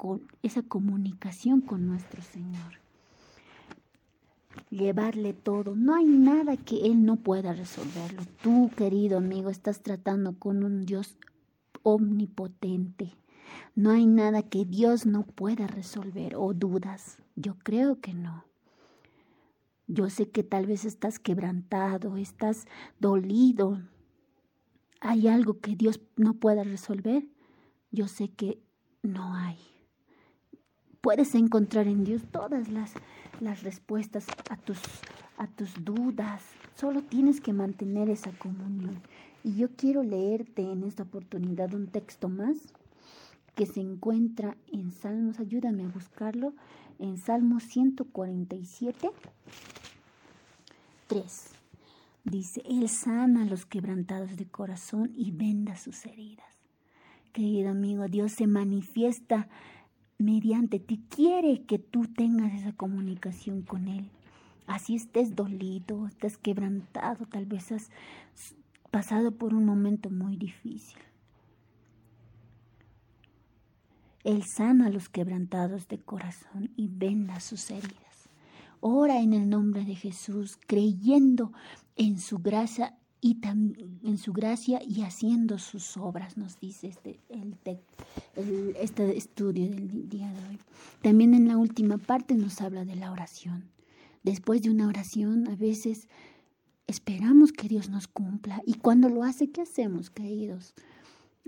esa 0.45 0.63
comunicación 0.63 1.61
con 1.61 1.89
nuestro 1.89 2.23
Señor. 2.23 2.88
Llevarle 4.71 5.33
todo. 5.33 5.75
No 5.75 5.95
hay 5.95 6.05
nada 6.05 6.57
que 6.57 6.87
Él 6.87 7.05
no 7.05 7.17
pueda 7.17 7.53
resolverlo. 7.53 8.23
Tú, 8.43 8.71
querido 8.77 9.19
amigo, 9.19 9.49
estás 9.49 9.83
tratando 9.83 10.39
con 10.39 10.63
un 10.63 10.85
Dios 10.85 11.17
omnipotente. 11.83 13.15
No 13.75 13.91
hay 13.91 14.07
nada 14.07 14.43
que 14.43 14.65
Dios 14.65 15.07
no 15.07 15.25
pueda 15.25 15.67
resolver 15.67 16.37
o 16.37 16.53
dudas. 16.53 17.19
Yo 17.35 17.57
creo 17.63 18.01
que 18.01 18.13
no. 18.13 18.45
Yo 19.87 20.11
sé 20.11 20.29
que 20.29 20.43
tal 20.43 20.67
vez 20.67 20.85
estás 20.85 21.19
quebrantado, 21.19 22.19
estás 22.19 22.67
dolido. 23.01 23.81
¿Hay 25.01 25.29
algo 25.29 25.61
que 25.61 25.77
Dios 25.77 26.01
no 26.17 26.35
pueda 26.35 26.63
resolver? 26.63 27.27
Yo 27.91 28.07
sé 28.07 28.29
que 28.29 28.61
no 29.03 29.35
hay. 29.35 29.57
Puedes 31.09 31.35
encontrar 31.35 31.89
en 31.89 32.05
Dios 32.05 32.21
todas 32.31 32.69
las, 32.69 32.93
las 33.41 33.63
respuestas 33.63 34.27
a 34.51 34.59
tus, 34.59 34.79
a 35.39 35.47
tus 35.47 35.83
dudas. 35.83 36.43
Solo 36.75 37.03
tienes 37.03 37.41
que 37.41 37.55
mantener 37.55 38.11
esa 38.11 38.31
comunión. 38.33 39.01
Y 39.43 39.57
yo 39.57 39.71
quiero 39.75 40.03
leerte 40.03 40.71
en 40.71 40.85
esta 40.85 41.05
oportunidad 41.05 41.73
un 41.73 41.87
texto 41.87 42.29
más 42.29 42.59
que 43.55 43.65
se 43.65 43.81
encuentra 43.81 44.59
en 44.71 44.93
Salmos, 44.93 45.41
ayúdame 45.41 45.87
a 45.87 45.89
buscarlo, 45.89 46.53
en 46.99 47.17
Salmos 47.17 47.63
147, 47.63 49.11
3. 51.07 51.45
Dice, 52.25 52.63
Él 52.67 52.87
sana 52.91 53.45
a 53.45 53.47
los 53.47 53.65
quebrantados 53.65 54.37
de 54.37 54.45
corazón 54.45 55.15
y 55.17 55.31
venda 55.31 55.75
sus 55.79 56.05
heridas. 56.05 56.45
Querido 57.33 57.71
amigo, 57.71 58.09
Dios 58.09 58.33
se 58.33 58.47
manifiesta 58.47 59.49
mediante 60.19 60.79
ti, 60.81 61.01
quiere 61.09 61.63
que 61.63 61.79
tú 61.79 62.07
tengas 62.07 62.53
esa 62.53 62.73
comunicación 62.73 63.63
con 63.63 63.89
Él. 63.89 64.11
Así 64.67 64.97
estés 64.97 65.35
dolido, 65.35 66.07
estés 66.07 66.37
quebrantado, 66.37 67.25
tal 67.27 67.47
vez 67.47 67.73
has 67.73 67.91
pasado 68.91 69.33
por 69.33 69.55
un 69.55 69.65
momento 69.65 70.11
muy 70.11 70.37
difícil. 70.37 70.99
Él 74.25 74.43
sana 74.45 74.87
a 74.87 74.91
los 74.91 75.09
quebrantados 75.09 75.89
de 75.89 75.99
corazón 76.01 76.71
y 76.77 76.89
venda 76.89 77.41
sus 77.41 77.71
heridas. 77.71 78.29
Ora 78.81 79.21
en 79.21 79.33
el 79.33 79.49
nombre 79.49 79.85
de 79.85 79.95
Jesús, 79.95 80.59
creyendo 80.67 81.53
en 81.97 82.19
su 82.19 82.39
gracia 82.39 82.99
y 83.21 83.39
en 83.43 84.19
su 84.19 84.33
gracia 84.33 84.81
y 84.83 85.03
haciendo 85.03 85.59
sus 85.59 85.97
obras, 85.97 86.37
nos 86.37 86.59
dice 86.61 86.89
este, 86.89 87.19
el, 87.29 87.57
este 88.81 89.17
estudio 89.17 89.69
del 89.69 90.09
día 90.09 90.33
de 90.33 90.49
hoy. 90.49 90.59
También 91.03 91.35
en 91.35 91.49
la 91.49 91.57
última 91.57 91.99
parte 91.99 92.35
nos 92.35 92.61
habla 92.61 92.85
de 92.85 92.97
la 92.97 93.11
oración. 93.11 93.71
Después 94.23 94.63
de 94.63 94.71
una 94.71 94.87
oración, 94.87 95.49
a 95.49 95.57
veces 95.57 96.09
esperamos 96.87 97.53
que 97.53 97.69
Dios 97.69 97.91
nos 97.91 98.09
cumpla 98.09 98.63
y 98.67 98.75
cuando 98.75 99.09
lo 99.09 99.25
hace, 99.25 99.51
¿qué 99.51 99.63
hacemos, 99.63 100.11
queridos? 100.11 100.75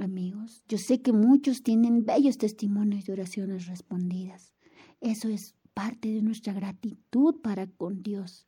amigos. 0.01 0.65
Yo 0.69 0.79
sé 0.79 1.03
que 1.03 1.13
muchos 1.13 1.63
tienen 1.63 2.05
bellos 2.05 2.39
testimonios 2.39 3.05
de 3.05 3.13
oraciones 3.13 3.67
respondidas. 3.67 4.55
Eso 5.01 5.29
es 5.29 5.55
parte 5.75 6.09
de 6.09 6.23
nuestra 6.23 6.53
gratitud 6.53 7.37
para 7.43 7.67
con 7.67 8.03
Dios. 8.03 8.47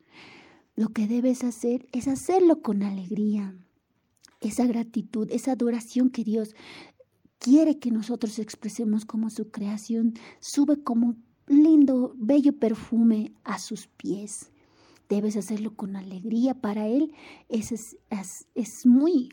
Lo 0.75 0.89
que 0.89 1.07
debes 1.07 1.45
hacer 1.45 1.87
es 1.93 2.09
hacerlo 2.09 2.63
con 2.63 2.83
alegría. 2.83 3.55
Esa 4.41 4.67
gratitud, 4.67 5.29
esa 5.31 5.53
adoración 5.53 6.11
que 6.11 6.25
Dios 6.25 6.55
quiere 7.39 7.79
que 7.79 7.91
nosotros 7.91 8.39
expresemos 8.39 9.05
como 9.05 9.31
su 9.31 9.51
creación, 9.51 10.15
sube 10.41 10.83
como 10.83 11.17
lindo, 11.47 12.15
bello 12.17 12.59
perfume 12.59 13.33
a 13.45 13.59
sus 13.59 13.87
pies. 13.87 14.51
Debes 15.09 15.37
hacerlo 15.37 15.77
con 15.77 15.97
alegría. 15.97 16.55
Para 16.55 16.89
Él 16.89 17.13
es, 17.49 17.73
es, 17.73 18.47
es 18.55 18.87
muy 18.87 19.29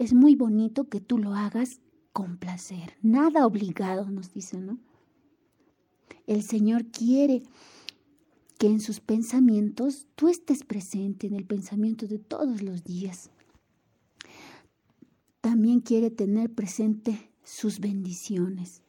es 0.00 0.14
muy 0.14 0.34
bonito 0.34 0.88
que 0.88 0.98
tú 0.98 1.18
lo 1.18 1.34
hagas 1.34 1.82
con 2.14 2.38
placer, 2.38 2.96
nada 3.02 3.46
obligado, 3.46 4.10
nos 4.10 4.32
dice, 4.32 4.58
¿no? 4.58 4.78
El 6.26 6.42
Señor 6.42 6.86
quiere 6.86 7.42
que 8.60 8.66
en 8.66 8.80
sus 8.80 9.00
pensamientos 9.00 10.06
tú 10.16 10.28
estés 10.28 10.64
presente 10.64 11.26
en 11.26 11.34
el 11.34 11.46
pensamiento 11.46 12.06
de 12.06 12.18
todos 12.18 12.60
los 12.60 12.84
días. 12.84 13.30
También 15.40 15.80
quiere 15.80 16.10
tener 16.10 16.52
presente 16.52 17.30
sus 17.42 17.80
bendiciones. 17.80 18.82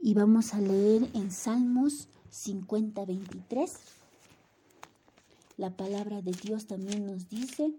Y 0.00 0.14
vamos 0.14 0.54
a 0.54 0.62
leer 0.62 1.06
en 1.12 1.30
Salmos 1.30 2.08
50, 2.30 3.04
23. 3.04 3.76
La 5.58 5.76
palabra 5.76 6.22
de 6.22 6.32
Dios 6.32 6.66
también 6.66 7.04
nos 7.04 7.28
dice, 7.28 7.74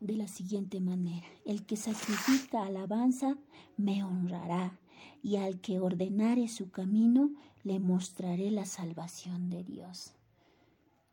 de 0.00 0.16
la 0.16 0.26
siguiente 0.26 0.80
manera, 0.80 1.26
el 1.44 1.66
que 1.66 1.76
sacrifica 1.76 2.64
alabanza 2.64 3.36
me 3.76 4.02
honrará, 4.02 4.78
y 5.22 5.36
al 5.36 5.60
que 5.60 5.80
ordenare 5.80 6.48
su 6.48 6.70
camino 6.70 7.30
le 7.68 7.80
mostraré 7.80 8.50
la 8.50 8.64
salvación 8.64 9.50
de 9.50 9.62
Dios. 9.62 10.12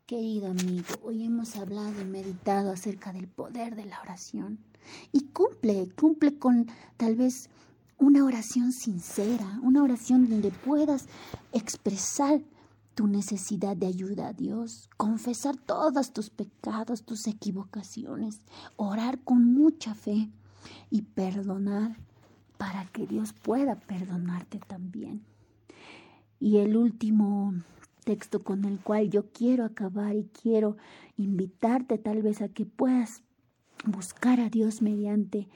Querido 0.06 0.46
amigo, 0.50 0.86
hoy 1.02 1.22
hemos 1.22 1.54
hablado 1.56 2.00
y 2.00 2.06
meditado 2.06 2.70
acerca 2.70 3.12
del 3.12 3.28
poder 3.28 3.76
de 3.76 3.84
la 3.84 4.00
oración 4.00 4.58
y 5.12 5.26
cumple, 5.34 5.90
cumple 6.00 6.38
con 6.38 6.66
tal 6.96 7.14
vez 7.14 7.50
una 7.98 8.24
oración 8.24 8.72
sincera, 8.72 9.60
una 9.62 9.82
oración 9.82 10.30
donde 10.30 10.50
puedas 10.50 11.08
expresar 11.52 12.40
tu 12.94 13.06
necesidad 13.06 13.76
de 13.76 13.88
ayuda 13.88 14.28
a 14.28 14.32
Dios, 14.32 14.88
confesar 14.96 15.58
todos 15.58 16.14
tus 16.14 16.30
pecados, 16.30 17.02
tus 17.02 17.26
equivocaciones, 17.26 18.40
orar 18.76 19.18
con 19.18 19.44
mucha 19.44 19.94
fe 19.94 20.30
y 20.88 21.02
perdonar 21.02 21.98
para 22.56 22.86
que 22.86 23.06
Dios 23.06 23.34
pueda 23.34 23.74
perdonarte 23.74 24.58
también. 24.66 25.35
Y 26.38 26.58
el 26.58 26.76
último 26.76 27.54
texto 28.04 28.42
con 28.44 28.64
el 28.64 28.78
cual 28.78 29.10
yo 29.10 29.30
quiero 29.32 29.64
acabar 29.64 30.14
y 30.14 30.24
quiero 30.24 30.76
invitarte 31.16 31.98
tal 31.98 32.22
vez 32.22 32.40
a 32.40 32.48
que 32.48 32.64
puedas 32.64 33.22
buscar 33.84 34.40
a 34.40 34.48
Dios 34.48 34.82
mediante 34.82 35.48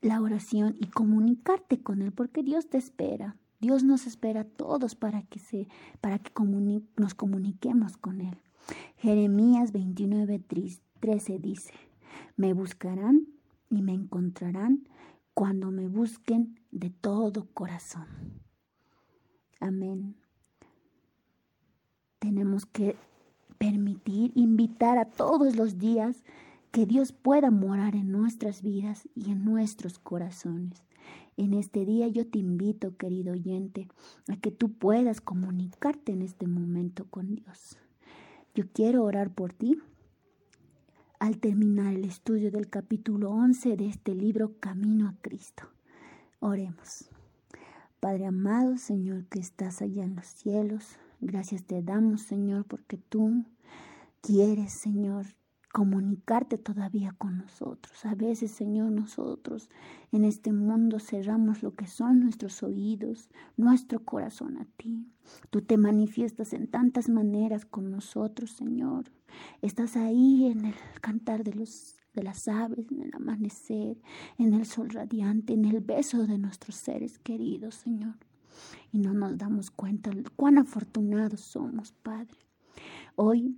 la 0.00 0.20
oración 0.20 0.76
y 0.80 0.86
comunicarte 0.88 1.80
con 1.80 2.02
Él, 2.02 2.12
porque 2.12 2.42
Dios 2.42 2.68
te 2.68 2.78
espera. 2.78 3.36
Dios 3.60 3.84
nos 3.84 4.06
espera 4.06 4.40
a 4.40 4.44
todos 4.44 4.96
para 4.96 5.22
que, 5.22 5.38
se, 5.38 5.68
para 6.00 6.18
que 6.18 6.32
nos 6.96 7.14
comuniquemos 7.14 7.96
con 7.96 8.20
Él. 8.20 8.36
Jeremías 8.96 9.72
29, 9.72 10.40
13 11.00 11.38
dice, 11.38 11.72
me 12.36 12.52
buscarán 12.52 13.28
y 13.70 13.82
me 13.82 13.94
encontrarán 13.94 14.88
cuando 15.32 15.70
me 15.70 15.88
busquen 15.88 16.58
de 16.70 16.90
todo 16.90 17.48
corazón. 17.54 18.41
Amén. 19.62 20.16
Tenemos 22.18 22.66
que 22.66 22.96
permitir, 23.58 24.32
invitar 24.34 24.98
a 24.98 25.04
todos 25.04 25.54
los 25.54 25.78
días 25.78 26.24
que 26.72 26.84
Dios 26.84 27.12
pueda 27.12 27.52
morar 27.52 27.94
en 27.94 28.10
nuestras 28.10 28.62
vidas 28.62 29.08
y 29.14 29.30
en 29.30 29.44
nuestros 29.44 30.00
corazones. 30.00 30.82
En 31.36 31.54
este 31.54 31.84
día 31.84 32.08
yo 32.08 32.26
te 32.26 32.40
invito, 32.40 32.96
querido 32.96 33.34
oyente, 33.34 33.86
a 34.28 34.36
que 34.36 34.50
tú 34.50 34.72
puedas 34.72 35.20
comunicarte 35.20 36.10
en 36.10 36.22
este 36.22 36.48
momento 36.48 37.06
con 37.08 37.36
Dios. 37.36 37.78
Yo 38.56 38.64
quiero 38.72 39.04
orar 39.04 39.32
por 39.32 39.52
ti 39.52 39.78
al 41.20 41.38
terminar 41.38 41.94
el 41.94 42.04
estudio 42.04 42.50
del 42.50 42.68
capítulo 42.68 43.30
11 43.30 43.76
de 43.76 43.86
este 43.86 44.12
libro 44.12 44.58
Camino 44.58 45.06
a 45.08 45.14
Cristo. 45.22 45.68
Oremos. 46.40 47.11
Padre 48.02 48.26
amado, 48.26 48.78
Señor, 48.78 49.26
que 49.26 49.38
estás 49.38 49.80
allá 49.80 50.02
en 50.02 50.16
los 50.16 50.26
cielos, 50.26 50.98
gracias 51.20 51.62
te 51.62 51.84
damos, 51.84 52.22
Señor, 52.22 52.64
porque 52.64 52.96
tú 52.96 53.44
quieres, 54.20 54.72
Señor, 54.72 55.24
comunicarte 55.70 56.58
todavía 56.58 57.14
con 57.16 57.38
nosotros. 57.38 58.04
A 58.04 58.16
veces, 58.16 58.50
Señor, 58.50 58.90
nosotros 58.90 59.68
en 60.10 60.24
este 60.24 60.52
mundo 60.52 60.98
cerramos 60.98 61.62
lo 61.62 61.76
que 61.76 61.86
son 61.86 62.18
nuestros 62.18 62.64
oídos, 62.64 63.30
nuestro 63.56 64.04
corazón 64.04 64.58
a 64.58 64.64
ti. 64.76 65.06
Tú 65.50 65.62
te 65.62 65.76
manifiestas 65.76 66.54
en 66.54 66.66
tantas 66.66 67.08
maneras 67.08 67.64
con 67.64 67.92
nosotros, 67.92 68.50
Señor. 68.50 69.12
Estás 69.60 69.96
ahí 69.96 70.46
en 70.46 70.64
el 70.64 70.74
cantar 71.00 71.44
de 71.44 71.54
los 71.54 72.01
de 72.14 72.22
las 72.22 72.48
aves, 72.48 72.90
en 72.90 73.02
el 73.02 73.14
amanecer, 73.14 74.00
en 74.38 74.54
el 74.54 74.66
sol 74.66 74.90
radiante, 74.90 75.54
en 75.54 75.64
el 75.64 75.80
beso 75.80 76.26
de 76.26 76.38
nuestros 76.38 76.76
seres 76.76 77.18
queridos, 77.18 77.76
Señor. 77.76 78.16
y 78.92 78.98
no 78.98 79.14
nos 79.14 79.38
damos 79.38 79.70
cuenta 79.70 80.10
cuán 80.36 80.58
afortunados 80.58 81.40
somos, 81.40 81.92
Padre. 82.02 82.36
Hoy, 83.16 83.56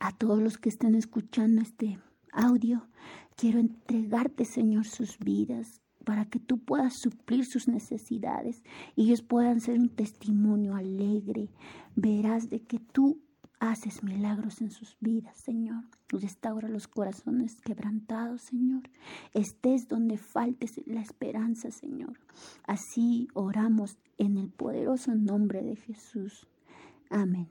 a 0.00 0.12
todos 0.12 0.40
los 0.42 0.56
que 0.56 0.70
estén 0.70 0.94
escuchando 0.94 1.60
este 1.60 1.98
audio, 2.32 2.88
quiero 3.36 3.58
entregarte, 3.58 4.46
Señor, 4.46 4.86
sus 4.86 5.18
vidas 5.18 5.82
para 6.04 6.24
que 6.24 6.40
tú 6.40 6.58
puedas 6.58 6.94
suplir 6.94 7.44
sus 7.44 7.68
necesidades 7.68 8.62
y 8.96 9.04
ellos 9.04 9.22
puedan 9.22 9.60
ser 9.60 9.78
un 9.78 9.88
testimonio 9.88 10.74
alegre. 10.74 11.50
Verás 11.94 12.48
de 12.50 12.60
que 12.60 12.78
tú 12.78 13.20
haces 13.62 14.02
milagros 14.02 14.60
en 14.60 14.72
sus 14.72 14.96
vidas, 14.98 15.36
Señor. 15.36 15.84
Restaura 16.08 16.68
los 16.68 16.88
corazones 16.88 17.60
quebrantados, 17.64 18.42
Señor. 18.42 18.82
Estés 19.34 19.86
donde 19.86 20.18
faltes 20.18 20.80
la 20.86 21.00
esperanza, 21.00 21.70
Señor. 21.70 22.18
Así 22.64 23.28
oramos 23.34 23.98
en 24.18 24.36
el 24.36 24.48
poderoso 24.48 25.14
nombre 25.14 25.62
de 25.62 25.76
Jesús. 25.76 26.48
Amén. 27.08 27.48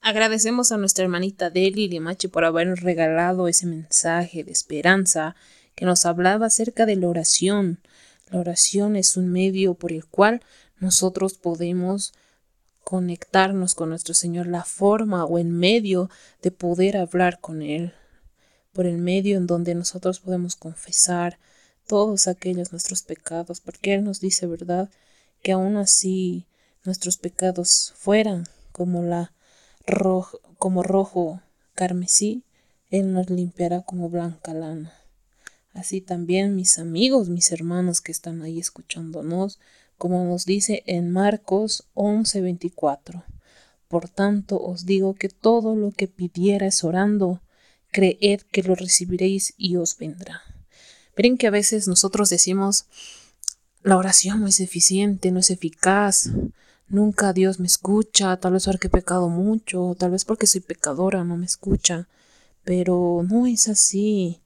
Agradecemos 0.00 0.70
a 0.70 0.78
nuestra 0.78 1.04
hermanita 1.04 1.50
Deli 1.50 1.88
Limache 1.88 2.28
por 2.28 2.44
habernos 2.44 2.80
regalado 2.80 3.48
ese 3.48 3.66
mensaje 3.66 4.44
de 4.44 4.52
esperanza 4.52 5.34
que 5.74 5.86
nos 5.86 6.06
hablaba 6.06 6.46
acerca 6.46 6.86
de 6.86 6.94
la 6.94 7.08
oración. 7.08 7.80
La 8.30 8.38
oración 8.38 8.94
es 8.94 9.16
un 9.16 9.28
medio 9.28 9.74
por 9.74 9.90
el 9.90 10.06
cual 10.06 10.40
nosotros 10.78 11.34
podemos 11.34 12.12
conectarnos 12.84 13.74
con 13.74 13.90
nuestro 13.90 14.14
Señor, 14.14 14.46
la 14.46 14.64
forma 14.64 15.24
o 15.24 15.38
el 15.38 15.48
medio 15.48 16.10
de 16.42 16.50
poder 16.50 16.96
hablar 16.96 17.40
con 17.40 17.62
Él, 17.62 17.94
por 18.72 18.86
el 18.86 18.98
medio 18.98 19.36
en 19.36 19.46
donde 19.46 19.74
nosotros 19.74 20.20
podemos 20.20 20.56
confesar 20.56 21.38
todos 21.86 22.28
aquellos 22.28 22.72
nuestros 22.72 23.02
pecados, 23.02 23.60
porque 23.60 23.94
Él 23.94 24.04
nos 24.04 24.20
dice, 24.20 24.46
¿verdad?, 24.46 24.90
que 25.42 25.52
aún 25.52 25.76
así 25.76 26.46
nuestros 26.84 27.16
pecados 27.16 27.92
fueran 27.96 28.46
como 28.72 29.02
la 29.02 29.32
rojo, 29.86 30.40
como 30.58 30.82
rojo 30.82 31.40
carmesí, 31.74 32.44
Él 32.90 33.12
nos 33.12 33.30
limpiará 33.30 33.82
como 33.82 34.08
blanca 34.08 34.54
lana. 34.54 34.92
Así 35.72 36.00
también 36.00 36.56
mis 36.56 36.78
amigos, 36.78 37.28
mis 37.28 37.52
hermanos 37.52 38.00
que 38.00 38.12
están 38.12 38.42
ahí 38.42 38.58
escuchándonos, 38.58 39.58
como 40.00 40.24
nos 40.24 40.46
dice 40.46 40.82
en 40.86 41.10
Marcos 41.10 41.84
11:24. 41.92 43.22
Por 43.86 44.08
tanto 44.08 44.58
os 44.58 44.86
digo 44.86 45.12
que 45.12 45.28
todo 45.28 45.76
lo 45.76 45.90
que 45.90 46.08
pidierais 46.08 46.84
orando, 46.84 47.42
creed 47.92 48.40
que 48.50 48.62
lo 48.62 48.74
recibiréis 48.74 49.52
y 49.58 49.76
os 49.76 49.98
vendrá. 49.98 50.40
Miren 51.18 51.36
que 51.36 51.48
a 51.48 51.50
veces 51.50 51.86
nosotros 51.86 52.30
decimos, 52.30 52.86
la 53.82 53.98
oración 53.98 54.40
no 54.40 54.46
es 54.46 54.60
eficiente, 54.60 55.32
no 55.32 55.40
es 55.40 55.50
eficaz, 55.50 56.30
nunca 56.88 57.34
Dios 57.34 57.60
me 57.60 57.66
escucha, 57.66 58.38
tal 58.38 58.54
vez 58.54 58.64
porque 58.64 58.86
he 58.86 58.90
pecado 58.90 59.28
mucho, 59.28 59.94
tal 59.98 60.12
vez 60.12 60.24
porque 60.24 60.46
soy 60.46 60.62
pecadora, 60.62 61.24
no 61.24 61.36
me 61.36 61.44
escucha, 61.44 62.08
pero 62.64 63.22
no 63.28 63.46
es 63.46 63.68
así. 63.68 64.40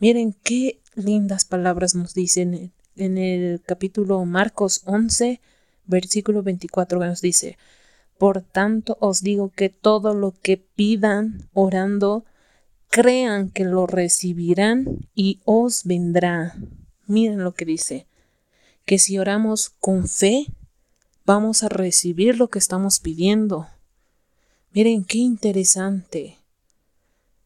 Miren 0.00 0.34
qué 0.42 0.80
lindas 0.96 1.44
palabras 1.44 1.94
nos 1.94 2.12
dicen 2.12 2.72
en 2.96 3.18
el 3.18 3.60
capítulo 3.64 4.24
Marcos 4.24 4.82
11, 4.84 5.40
versículo 5.86 6.42
24, 6.42 7.00
que 7.00 7.06
nos 7.06 7.20
dice, 7.20 7.58
Por 8.18 8.42
tanto 8.42 8.96
os 9.00 9.22
digo 9.22 9.50
que 9.54 9.68
todo 9.68 10.14
lo 10.14 10.34
que 10.42 10.56
pidan 10.56 11.48
orando, 11.52 12.24
crean 12.88 13.50
que 13.50 13.64
lo 13.64 13.86
recibirán 13.86 15.08
y 15.14 15.40
os 15.44 15.84
vendrá. 15.84 16.56
Miren 17.06 17.44
lo 17.44 17.52
que 17.52 17.64
dice, 17.64 18.06
que 18.84 18.98
si 18.98 19.18
oramos 19.18 19.70
con 19.80 20.08
fe, 20.08 20.46
vamos 21.24 21.62
a 21.62 21.68
recibir 21.68 22.38
lo 22.38 22.48
que 22.48 22.58
estamos 22.58 23.00
pidiendo. 23.00 23.68
Miren 24.72 25.04
qué 25.04 25.18
interesante. 25.18 26.38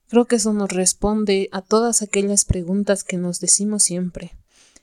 Creo 0.08 0.24
que 0.24 0.36
eso 0.36 0.52
nos 0.52 0.70
responde 0.70 1.48
a 1.52 1.62
todas 1.62 2.02
aquellas 2.02 2.44
preguntas 2.44 3.04
que 3.04 3.16
nos 3.16 3.38
decimos 3.38 3.84
siempre 3.84 4.39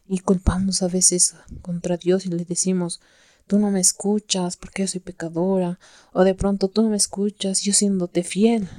y 0.07 0.19
culpamos 0.19 0.81
a 0.83 0.87
veces 0.87 1.35
contra 1.61 1.97
Dios 1.97 2.25
y 2.25 2.29
le 2.29 2.45
decimos, 2.45 3.01
tú 3.45 3.59
no 3.59 3.71
me 3.71 3.79
escuchas 3.79 4.57
porque 4.57 4.83
yo 4.83 4.87
soy 4.87 5.01
pecadora, 5.01 5.79
o 6.13 6.23
de 6.23 6.35
pronto 6.35 6.67
tú 6.69 6.83
no 6.83 6.89
me 6.89 6.97
escuchas 6.97 7.61
yo 7.61 7.73
siéndote 7.73 8.23
fiel. 8.23 8.69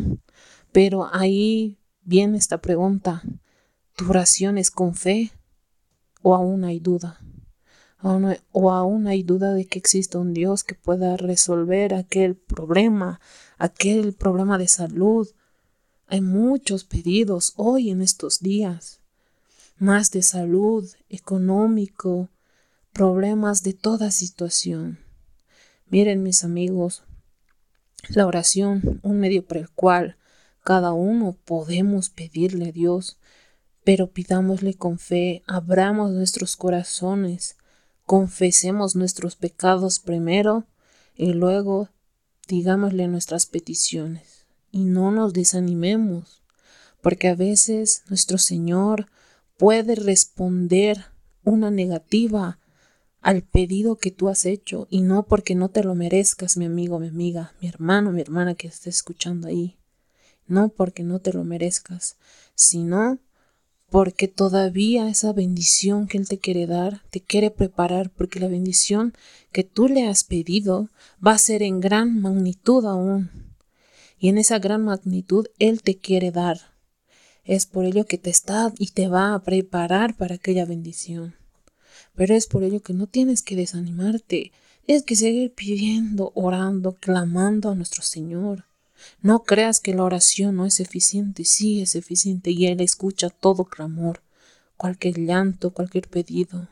Pero 0.72 1.08
ahí 1.12 1.78
viene 2.02 2.38
esta 2.38 2.58
pregunta, 2.58 3.22
¿tu 3.96 4.08
oración 4.08 4.58
es 4.58 4.70
con 4.70 4.94
fe 4.94 5.32
o 6.22 6.34
aún 6.34 6.64
hay 6.64 6.80
duda? 6.80 7.20
¿O 8.52 8.70
aún 8.70 9.08
hay 9.08 9.24
duda 9.24 9.54
de 9.54 9.66
que 9.66 9.78
exista 9.78 10.18
un 10.18 10.32
Dios 10.32 10.62
que 10.62 10.76
pueda 10.76 11.16
resolver 11.16 11.94
aquel 11.94 12.36
problema, 12.36 13.20
aquel 13.58 14.12
problema 14.12 14.56
de 14.56 14.68
salud? 14.68 15.28
Hay 16.06 16.20
muchos 16.20 16.84
pedidos 16.84 17.54
hoy 17.56 17.90
en 17.90 18.00
estos 18.00 18.40
días 18.40 18.97
más 19.78 20.10
de 20.10 20.22
salud, 20.22 20.88
económico, 21.08 22.28
problemas 22.92 23.62
de 23.62 23.74
toda 23.74 24.10
situación. 24.10 24.98
Miren 25.88 26.22
mis 26.22 26.44
amigos, 26.44 27.04
la 28.08 28.26
oración, 28.26 29.00
un 29.02 29.20
medio 29.20 29.46
por 29.46 29.56
el 29.56 29.70
cual 29.70 30.16
cada 30.64 30.92
uno 30.92 31.36
podemos 31.44 32.10
pedirle 32.10 32.68
a 32.68 32.72
Dios, 32.72 33.18
pero 33.84 34.10
pidámosle 34.10 34.74
con 34.74 34.98
fe, 34.98 35.42
abramos 35.46 36.10
nuestros 36.10 36.56
corazones, 36.56 37.56
confesemos 38.04 38.96
nuestros 38.96 39.36
pecados 39.36 39.98
primero 39.98 40.66
y 41.16 41.32
luego 41.32 41.88
digámosle 42.48 43.08
nuestras 43.08 43.46
peticiones 43.46 44.46
y 44.70 44.84
no 44.84 45.10
nos 45.10 45.32
desanimemos, 45.32 46.42
porque 47.00 47.28
a 47.28 47.34
veces 47.34 48.02
nuestro 48.08 48.38
Señor 48.38 49.06
puede 49.58 49.96
responder 49.96 51.04
una 51.44 51.70
negativa 51.70 52.58
al 53.20 53.42
pedido 53.42 53.96
que 53.96 54.10
tú 54.10 54.28
has 54.28 54.46
hecho 54.46 54.86
y 54.88 55.02
no 55.02 55.24
porque 55.24 55.54
no 55.54 55.68
te 55.68 55.84
lo 55.84 55.94
merezcas, 55.94 56.56
mi 56.56 56.64
amigo, 56.64 56.98
mi 56.98 57.08
amiga, 57.08 57.52
mi 57.60 57.68
hermano, 57.68 58.12
mi 58.12 58.22
hermana 58.22 58.54
que 58.54 58.68
esté 58.68 58.88
escuchando 58.88 59.48
ahí. 59.48 59.76
No 60.46 60.70
porque 60.70 61.02
no 61.02 61.18
te 61.18 61.32
lo 61.32 61.44
merezcas, 61.44 62.16
sino 62.54 63.18
porque 63.90 64.28
todavía 64.28 65.08
esa 65.08 65.32
bendición 65.32 66.06
que 66.06 66.18
Él 66.18 66.28
te 66.28 66.38
quiere 66.38 66.66
dar, 66.66 67.02
te 67.10 67.20
quiere 67.20 67.50
preparar, 67.50 68.10
porque 68.10 68.40
la 68.40 68.48
bendición 68.48 69.14
que 69.50 69.64
tú 69.64 69.88
le 69.88 70.06
has 70.06 70.24
pedido 70.24 70.88
va 71.24 71.32
a 71.32 71.38
ser 71.38 71.62
en 71.62 71.80
gran 71.80 72.20
magnitud 72.20 72.84
aún. 72.86 73.30
Y 74.18 74.28
en 74.28 74.38
esa 74.38 74.58
gran 74.58 74.84
magnitud 74.84 75.46
Él 75.58 75.82
te 75.82 75.96
quiere 75.98 76.30
dar. 76.30 76.77
Es 77.48 77.64
por 77.64 77.86
ello 77.86 78.04
que 78.04 78.18
te 78.18 78.28
está 78.28 78.74
y 78.78 78.88
te 78.88 79.08
va 79.08 79.32
a 79.32 79.42
preparar 79.42 80.14
para 80.14 80.34
aquella 80.34 80.66
bendición. 80.66 81.34
Pero 82.14 82.34
es 82.34 82.46
por 82.46 82.62
ello 82.62 82.82
que 82.82 82.92
no 82.92 83.06
tienes 83.06 83.40
que 83.40 83.56
desanimarte. 83.56 84.52
Tienes 84.84 85.02
que 85.02 85.16
seguir 85.16 85.54
pidiendo, 85.54 86.30
orando, 86.34 86.98
clamando 87.00 87.70
a 87.70 87.74
nuestro 87.74 88.02
Señor. 88.02 88.66
No 89.22 89.44
creas 89.44 89.80
que 89.80 89.94
la 89.94 90.04
oración 90.04 90.56
no 90.56 90.66
es 90.66 90.78
eficiente, 90.78 91.46
sí 91.46 91.80
es 91.80 91.94
eficiente 91.94 92.50
y 92.50 92.66
Él 92.66 92.82
escucha 92.82 93.30
todo 93.30 93.64
clamor, 93.64 94.20
cualquier 94.76 95.18
llanto, 95.18 95.70
cualquier 95.70 96.06
pedido. 96.06 96.68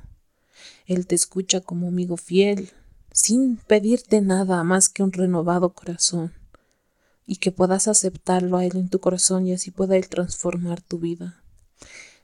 Él 0.86 1.06
te 1.06 1.14
escucha 1.14 1.62
como 1.62 1.88
amigo 1.88 2.18
fiel, 2.18 2.68
sin 3.12 3.56
pedirte 3.56 4.20
nada 4.20 4.62
más 4.62 4.90
que 4.90 5.02
un 5.02 5.12
renovado 5.12 5.70
corazón 5.72 6.34
y 7.26 7.36
que 7.36 7.52
puedas 7.52 7.88
aceptarlo 7.88 8.56
a 8.56 8.64
Él 8.64 8.76
en 8.76 8.88
tu 8.88 9.00
corazón 9.00 9.46
y 9.46 9.52
así 9.52 9.70
pueda 9.70 9.96
Él 9.96 10.08
transformar 10.08 10.80
tu 10.80 10.98
vida. 10.98 11.42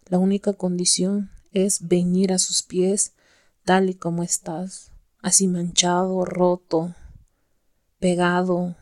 La 0.06 0.18
única 0.18 0.52
condición 0.52 1.30
es 1.52 1.88
venir 1.88 2.32
a 2.32 2.38
sus 2.38 2.62
pies 2.62 3.12
tal 3.64 3.90
y 3.90 3.94
como 3.94 4.22
estás, 4.22 4.90
así 5.20 5.48
manchado, 5.48 6.24
roto, 6.24 6.94
pegado, 7.98 8.76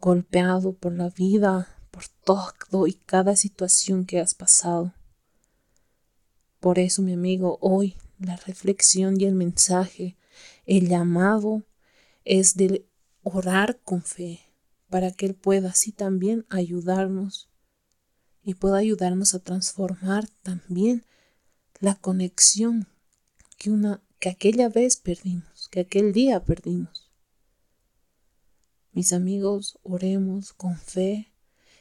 golpeado 0.00 0.74
por 0.74 0.92
la 0.92 1.08
vida, 1.08 1.68
por 1.90 2.08
todo 2.08 2.86
y 2.86 2.94
cada 2.94 3.36
situación 3.36 4.04
que 4.04 4.20
has 4.20 4.34
pasado. 4.34 4.92
Por 6.60 6.78
eso, 6.78 7.02
mi 7.02 7.12
amigo, 7.12 7.58
hoy 7.60 7.96
la 8.18 8.36
reflexión 8.36 9.20
y 9.20 9.24
el 9.24 9.34
mensaje, 9.34 10.16
el 10.66 10.88
llamado 10.88 11.62
es 12.24 12.56
de 12.56 12.86
orar 13.22 13.80
con 13.84 14.02
fe, 14.02 14.40
para 14.94 15.10
que 15.10 15.26
Él 15.26 15.34
pueda 15.34 15.70
así 15.70 15.90
también 15.90 16.46
ayudarnos 16.50 17.48
y 18.44 18.54
pueda 18.54 18.76
ayudarnos 18.76 19.34
a 19.34 19.40
transformar 19.40 20.28
también 20.44 21.04
la 21.80 21.96
conexión 21.96 22.86
que, 23.58 23.72
una, 23.72 24.04
que 24.20 24.28
aquella 24.28 24.68
vez 24.68 24.96
perdimos, 24.96 25.68
que 25.72 25.80
aquel 25.80 26.12
día 26.12 26.44
perdimos. 26.44 27.10
Mis 28.92 29.12
amigos, 29.12 29.80
oremos 29.82 30.52
con 30.52 30.78
fe 30.78 31.32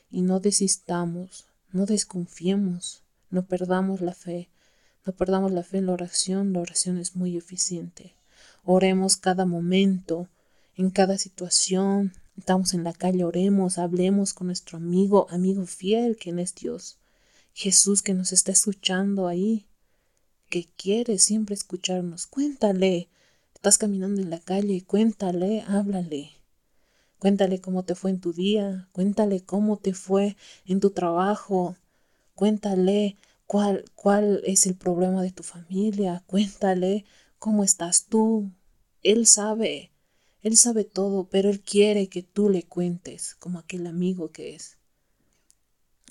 y 0.10 0.24
no 0.24 0.40
desistamos, 0.40 1.46
no 1.72 1.86
desconfiemos, 1.86 3.04
no 3.30 3.46
perdamos 3.46 4.02
la 4.02 4.16
fe, 4.16 4.50
no 5.06 5.14
perdamos 5.14 5.52
la 5.52 5.62
fe 5.62 5.78
en 5.78 5.86
la 5.86 5.94
oración, 5.94 6.52
la 6.52 6.62
oración 6.62 6.98
es 6.98 7.16
muy 7.16 7.38
eficiente. 7.38 8.16
Oremos 8.64 9.18
cada 9.18 9.46
momento, 9.46 10.30
en 10.76 10.90
cada 10.90 11.20
situación. 11.20 12.12
Estamos 12.38 12.74
en 12.74 12.84
la 12.84 12.94
calle, 12.94 13.24
oremos, 13.24 13.78
hablemos 13.78 14.34
con 14.34 14.48
nuestro 14.48 14.78
amigo, 14.78 15.28
amigo 15.30 15.66
fiel, 15.66 16.18
quien 16.18 16.40
es 16.40 16.56
Dios. 16.56 16.98
Jesús 17.54 18.02
que 18.02 18.16
nos 18.16 18.34
está 18.34 18.52
escuchando 18.52 19.28
ahí, 19.28 19.68
que 20.50 20.66
quiere 20.76 21.20
siempre 21.20 21.54
escucharnos. 21.54 22.26
Cuéntale, 22.26 23.08
estás 23.54 23.78
caminando 23.78 24.22
en 24.22 24.32
la 24.32 24.40
calle, 24.40 24.84
cuéntale, 24.84 25.64
háblale. 25.68 26.32
Cuéntale 27.20 27.62
cómo 27.62 27.84
te 27.84 27.96
fue 27.96 28.12
en 28.12 28.20
tu 28.20 28.34
día, 28.34 28.90
cuéntale 28.92 29.40
cómo 29.40 29.78
te 29.78 29.94
fue 29.94 30.36
en 30.66 30.82
tu 30.82 30.90
trabajo, 30.90 31.78
cuéntale 32.36 33.16
cuál, 33.48 33.86
cuál 33.96 34.42
es 34.46 34.66
el 34.68 34.76
problema 34.76 35.22
de 35.22 35.32
tu 35.32 35.44
familia, 35.44 36.24
cuéntale 36.28 37.06
cómo 37.40 37.64
estás 37.64 38.08
tú. 38.08 38.52
Él 39.04 39.28
sabe, 39.28 39.93
él 40.44 40.58
sabe 40.58 40.84
todo, 40.84 41.30
pero 41.30 41.50
él 41.50 41.62
quiere 41.62 42.10
que 42.10 42.22
tú 42.22 42.50
le 42.50 42.64
cuentes 42.64 43.36
como 43.36 43.60
aquel 43.60 43.88
amigo 43.88 44.32
que 44.32 44.56
es. 44.56 44.78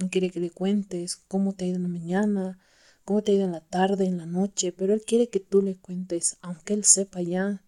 Él 0.00 0.08
quiere 0.08 0.30
que 0.30 0.40
le 0.40 0.50
cuentes 0.50 1.16
cómo 1.16 1.52
te 1.52 1.66
ha 1.66 1.68
ido 1.68 1.76
en 1.76 1.82
la 1.82 1.88
mañana, 1.88 2.58
cómo 3.04 3.22
te 3.22 3.32
ha 3.32 3.34
ido 3.34 3.44
en 3.44 3.52
la 3.52 3.60
tarde, 3.60 4.06
en 4.06 4.16
la 4.16 4.24
noche, 4.24 4.72
pero 4.72 4.94
Él 4.94 5.02
quiere 5.02 5.28
que 5.28 5.38
tú 5.38 5.60
le 5.60 5.76
cuentes, 5.76 6.38
aunque 6.40 6.72
Él 6.72 6.84
sepa 6.84 7.20
ya, 7.20 7.62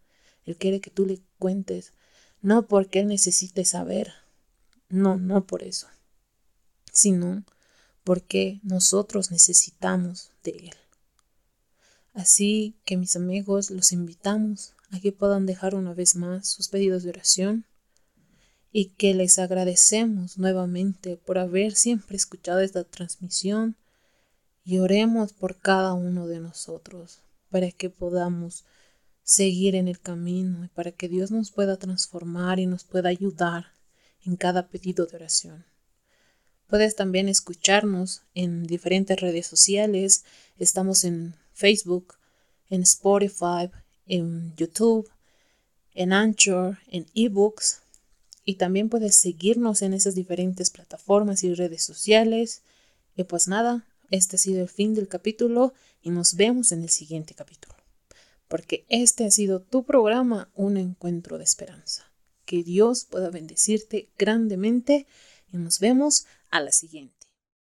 Él 0.46 0.56
quiere 0.56 0.80
que 0.80 0.90
tú 0.90 1.04
le 1.04 1.20
cuentes, 1.38 1.92
no 2.40 2.66
porque 2.66 3.00
Él 3.00 3.08
necesite 3.08 3.66
saber, 3.66 4.14
no, 4.88 5.18
no 5.18 5.46
por 5.46 5.62
eso, 5.64 5.88
sino 6.92 7.44
porque 8.04 8.60
nosotros 8.62 9.30
necesitamos 9.30 10.30
de 10.42 10.50
Él. 10.52 10.74
Así 12.14 12.74
que 12.86 12.96
mis 12.96 13.16
amigos, 13.16 13.70
los 13.70 13.92
invitamos 13.92 14.74
a 14.94 15.00
que 15.00 15.12
puedan 15.12 15.44
dejar 15.44 15.74
una 15.74 15.92
vez 15.92 16.14
más 16.14 16.48
sus 16.48 16.68
pedidos 16.68 17.02
de 17.02 17.10
oración 17.10 17.66
y 18.70 18.90
que 18.90 19.12
les 19.12 19.38
agradecemos 19.38 20.38
nuevamente 20.38 21.16
por 21.16 21.38
haber 21.38 21.74
siempre 21.74 22.16
escuchado 22.16 22.60
esta 22.60 22.84
transmisión 22.84 23.76
y 24.64 24.78
oremos 24.78 25.32
por 25.32 25.58
cada 25.58 25.94
uno 25.94 26.28
de 26.28 26.38
nosotros 26.38 27.22
para 27.50 27.70
que 27.72 27.90
podamos 27.90 28.64
seguir 29.24 29.74
en 29.74 29.88
el 29.88 29.98
camino 30.00 30.64
y 30.64 30.68
para 30.68 30.92
que 30.92 31.08
Dios 31.08 31.32
nos 31.32 31.50
pueda 31.50 31.76
transformar 31.76 32.60
y 32.60 32.66
nos 32.66 32.84
pueda 32.84 33.08
ayudar 33.08 33.72
en 34.24 34.36
cada 34.36 34.68
pedido 34.68 35.06
de 35.06 35.16
oración. 35.16 35.64
Puedes 36.68 36.94
también 36.94 37.28
escucharnos 37.28 38.22
en 38.34 38.64
diferentes 38.64 39.20
redes 39.20 39.46
sociales. 39.46 40.24
Estamos 40.56 41.04
en 41.04 41.34
Facebook, 41.52 42.14
en 42.68 42.82
Spotify, 42.82 43.70
en 44.06 44.54
YouTube, 44.56 45.08
en 45.94 46.12
Anchor, 46.12 46.78
en 46.88 47.06
eBooks 47.14 47.80
y 48.44 48.56
también 48.56 48.88
puedes 48.88 49.16
seguirnos 49.16 49.82
en 49.82 49.94
esas 49.94 50.14
diferentes 50.14 50.70
plataformas 50.70 51.44
y 51.44 51.54
redes 51.54 51.82
sociales. 51.82 52.62
Y 53.16 53.24
pues 53.24 53.48
nada, 53.48 53.86
este 54.10 54.36
ha 54.36 54.38
sido 54.38 54.62
el 54.62 54.68
fin 54.68 54.94
del 54.94 55.08
capítulo 55.08 55.72
y 56.02 56.10
nos 56.10 56.34
vemos 56.34 56.72
en 56.72 56.82
el 56.82 56.90
siguiente 56.90 57.34
capítulo. 57.34 57.74
Porque 58.48 58.84
este 58.88 59.24
ha 59.24 59.30
sido 59.30 59.60
tu 59.60 59.84
programa, 59.84 60.50
un 60.54 60.76
encuentro 60.76 61.38
de 61.38 61.44
esperanza. 61.44 62.10
Que 62.44 62.62
Dios 62.62 63.06
pueda 63.06 63.30
bendecirte 63.30 64.10
grandemente 64.18 65.06
y 65.50 65.56
nos 65.56 65.78
vemos 65.80 66.26
a 66.50 66.60
la 66.60 66.72
siguiente. 66.72 67.13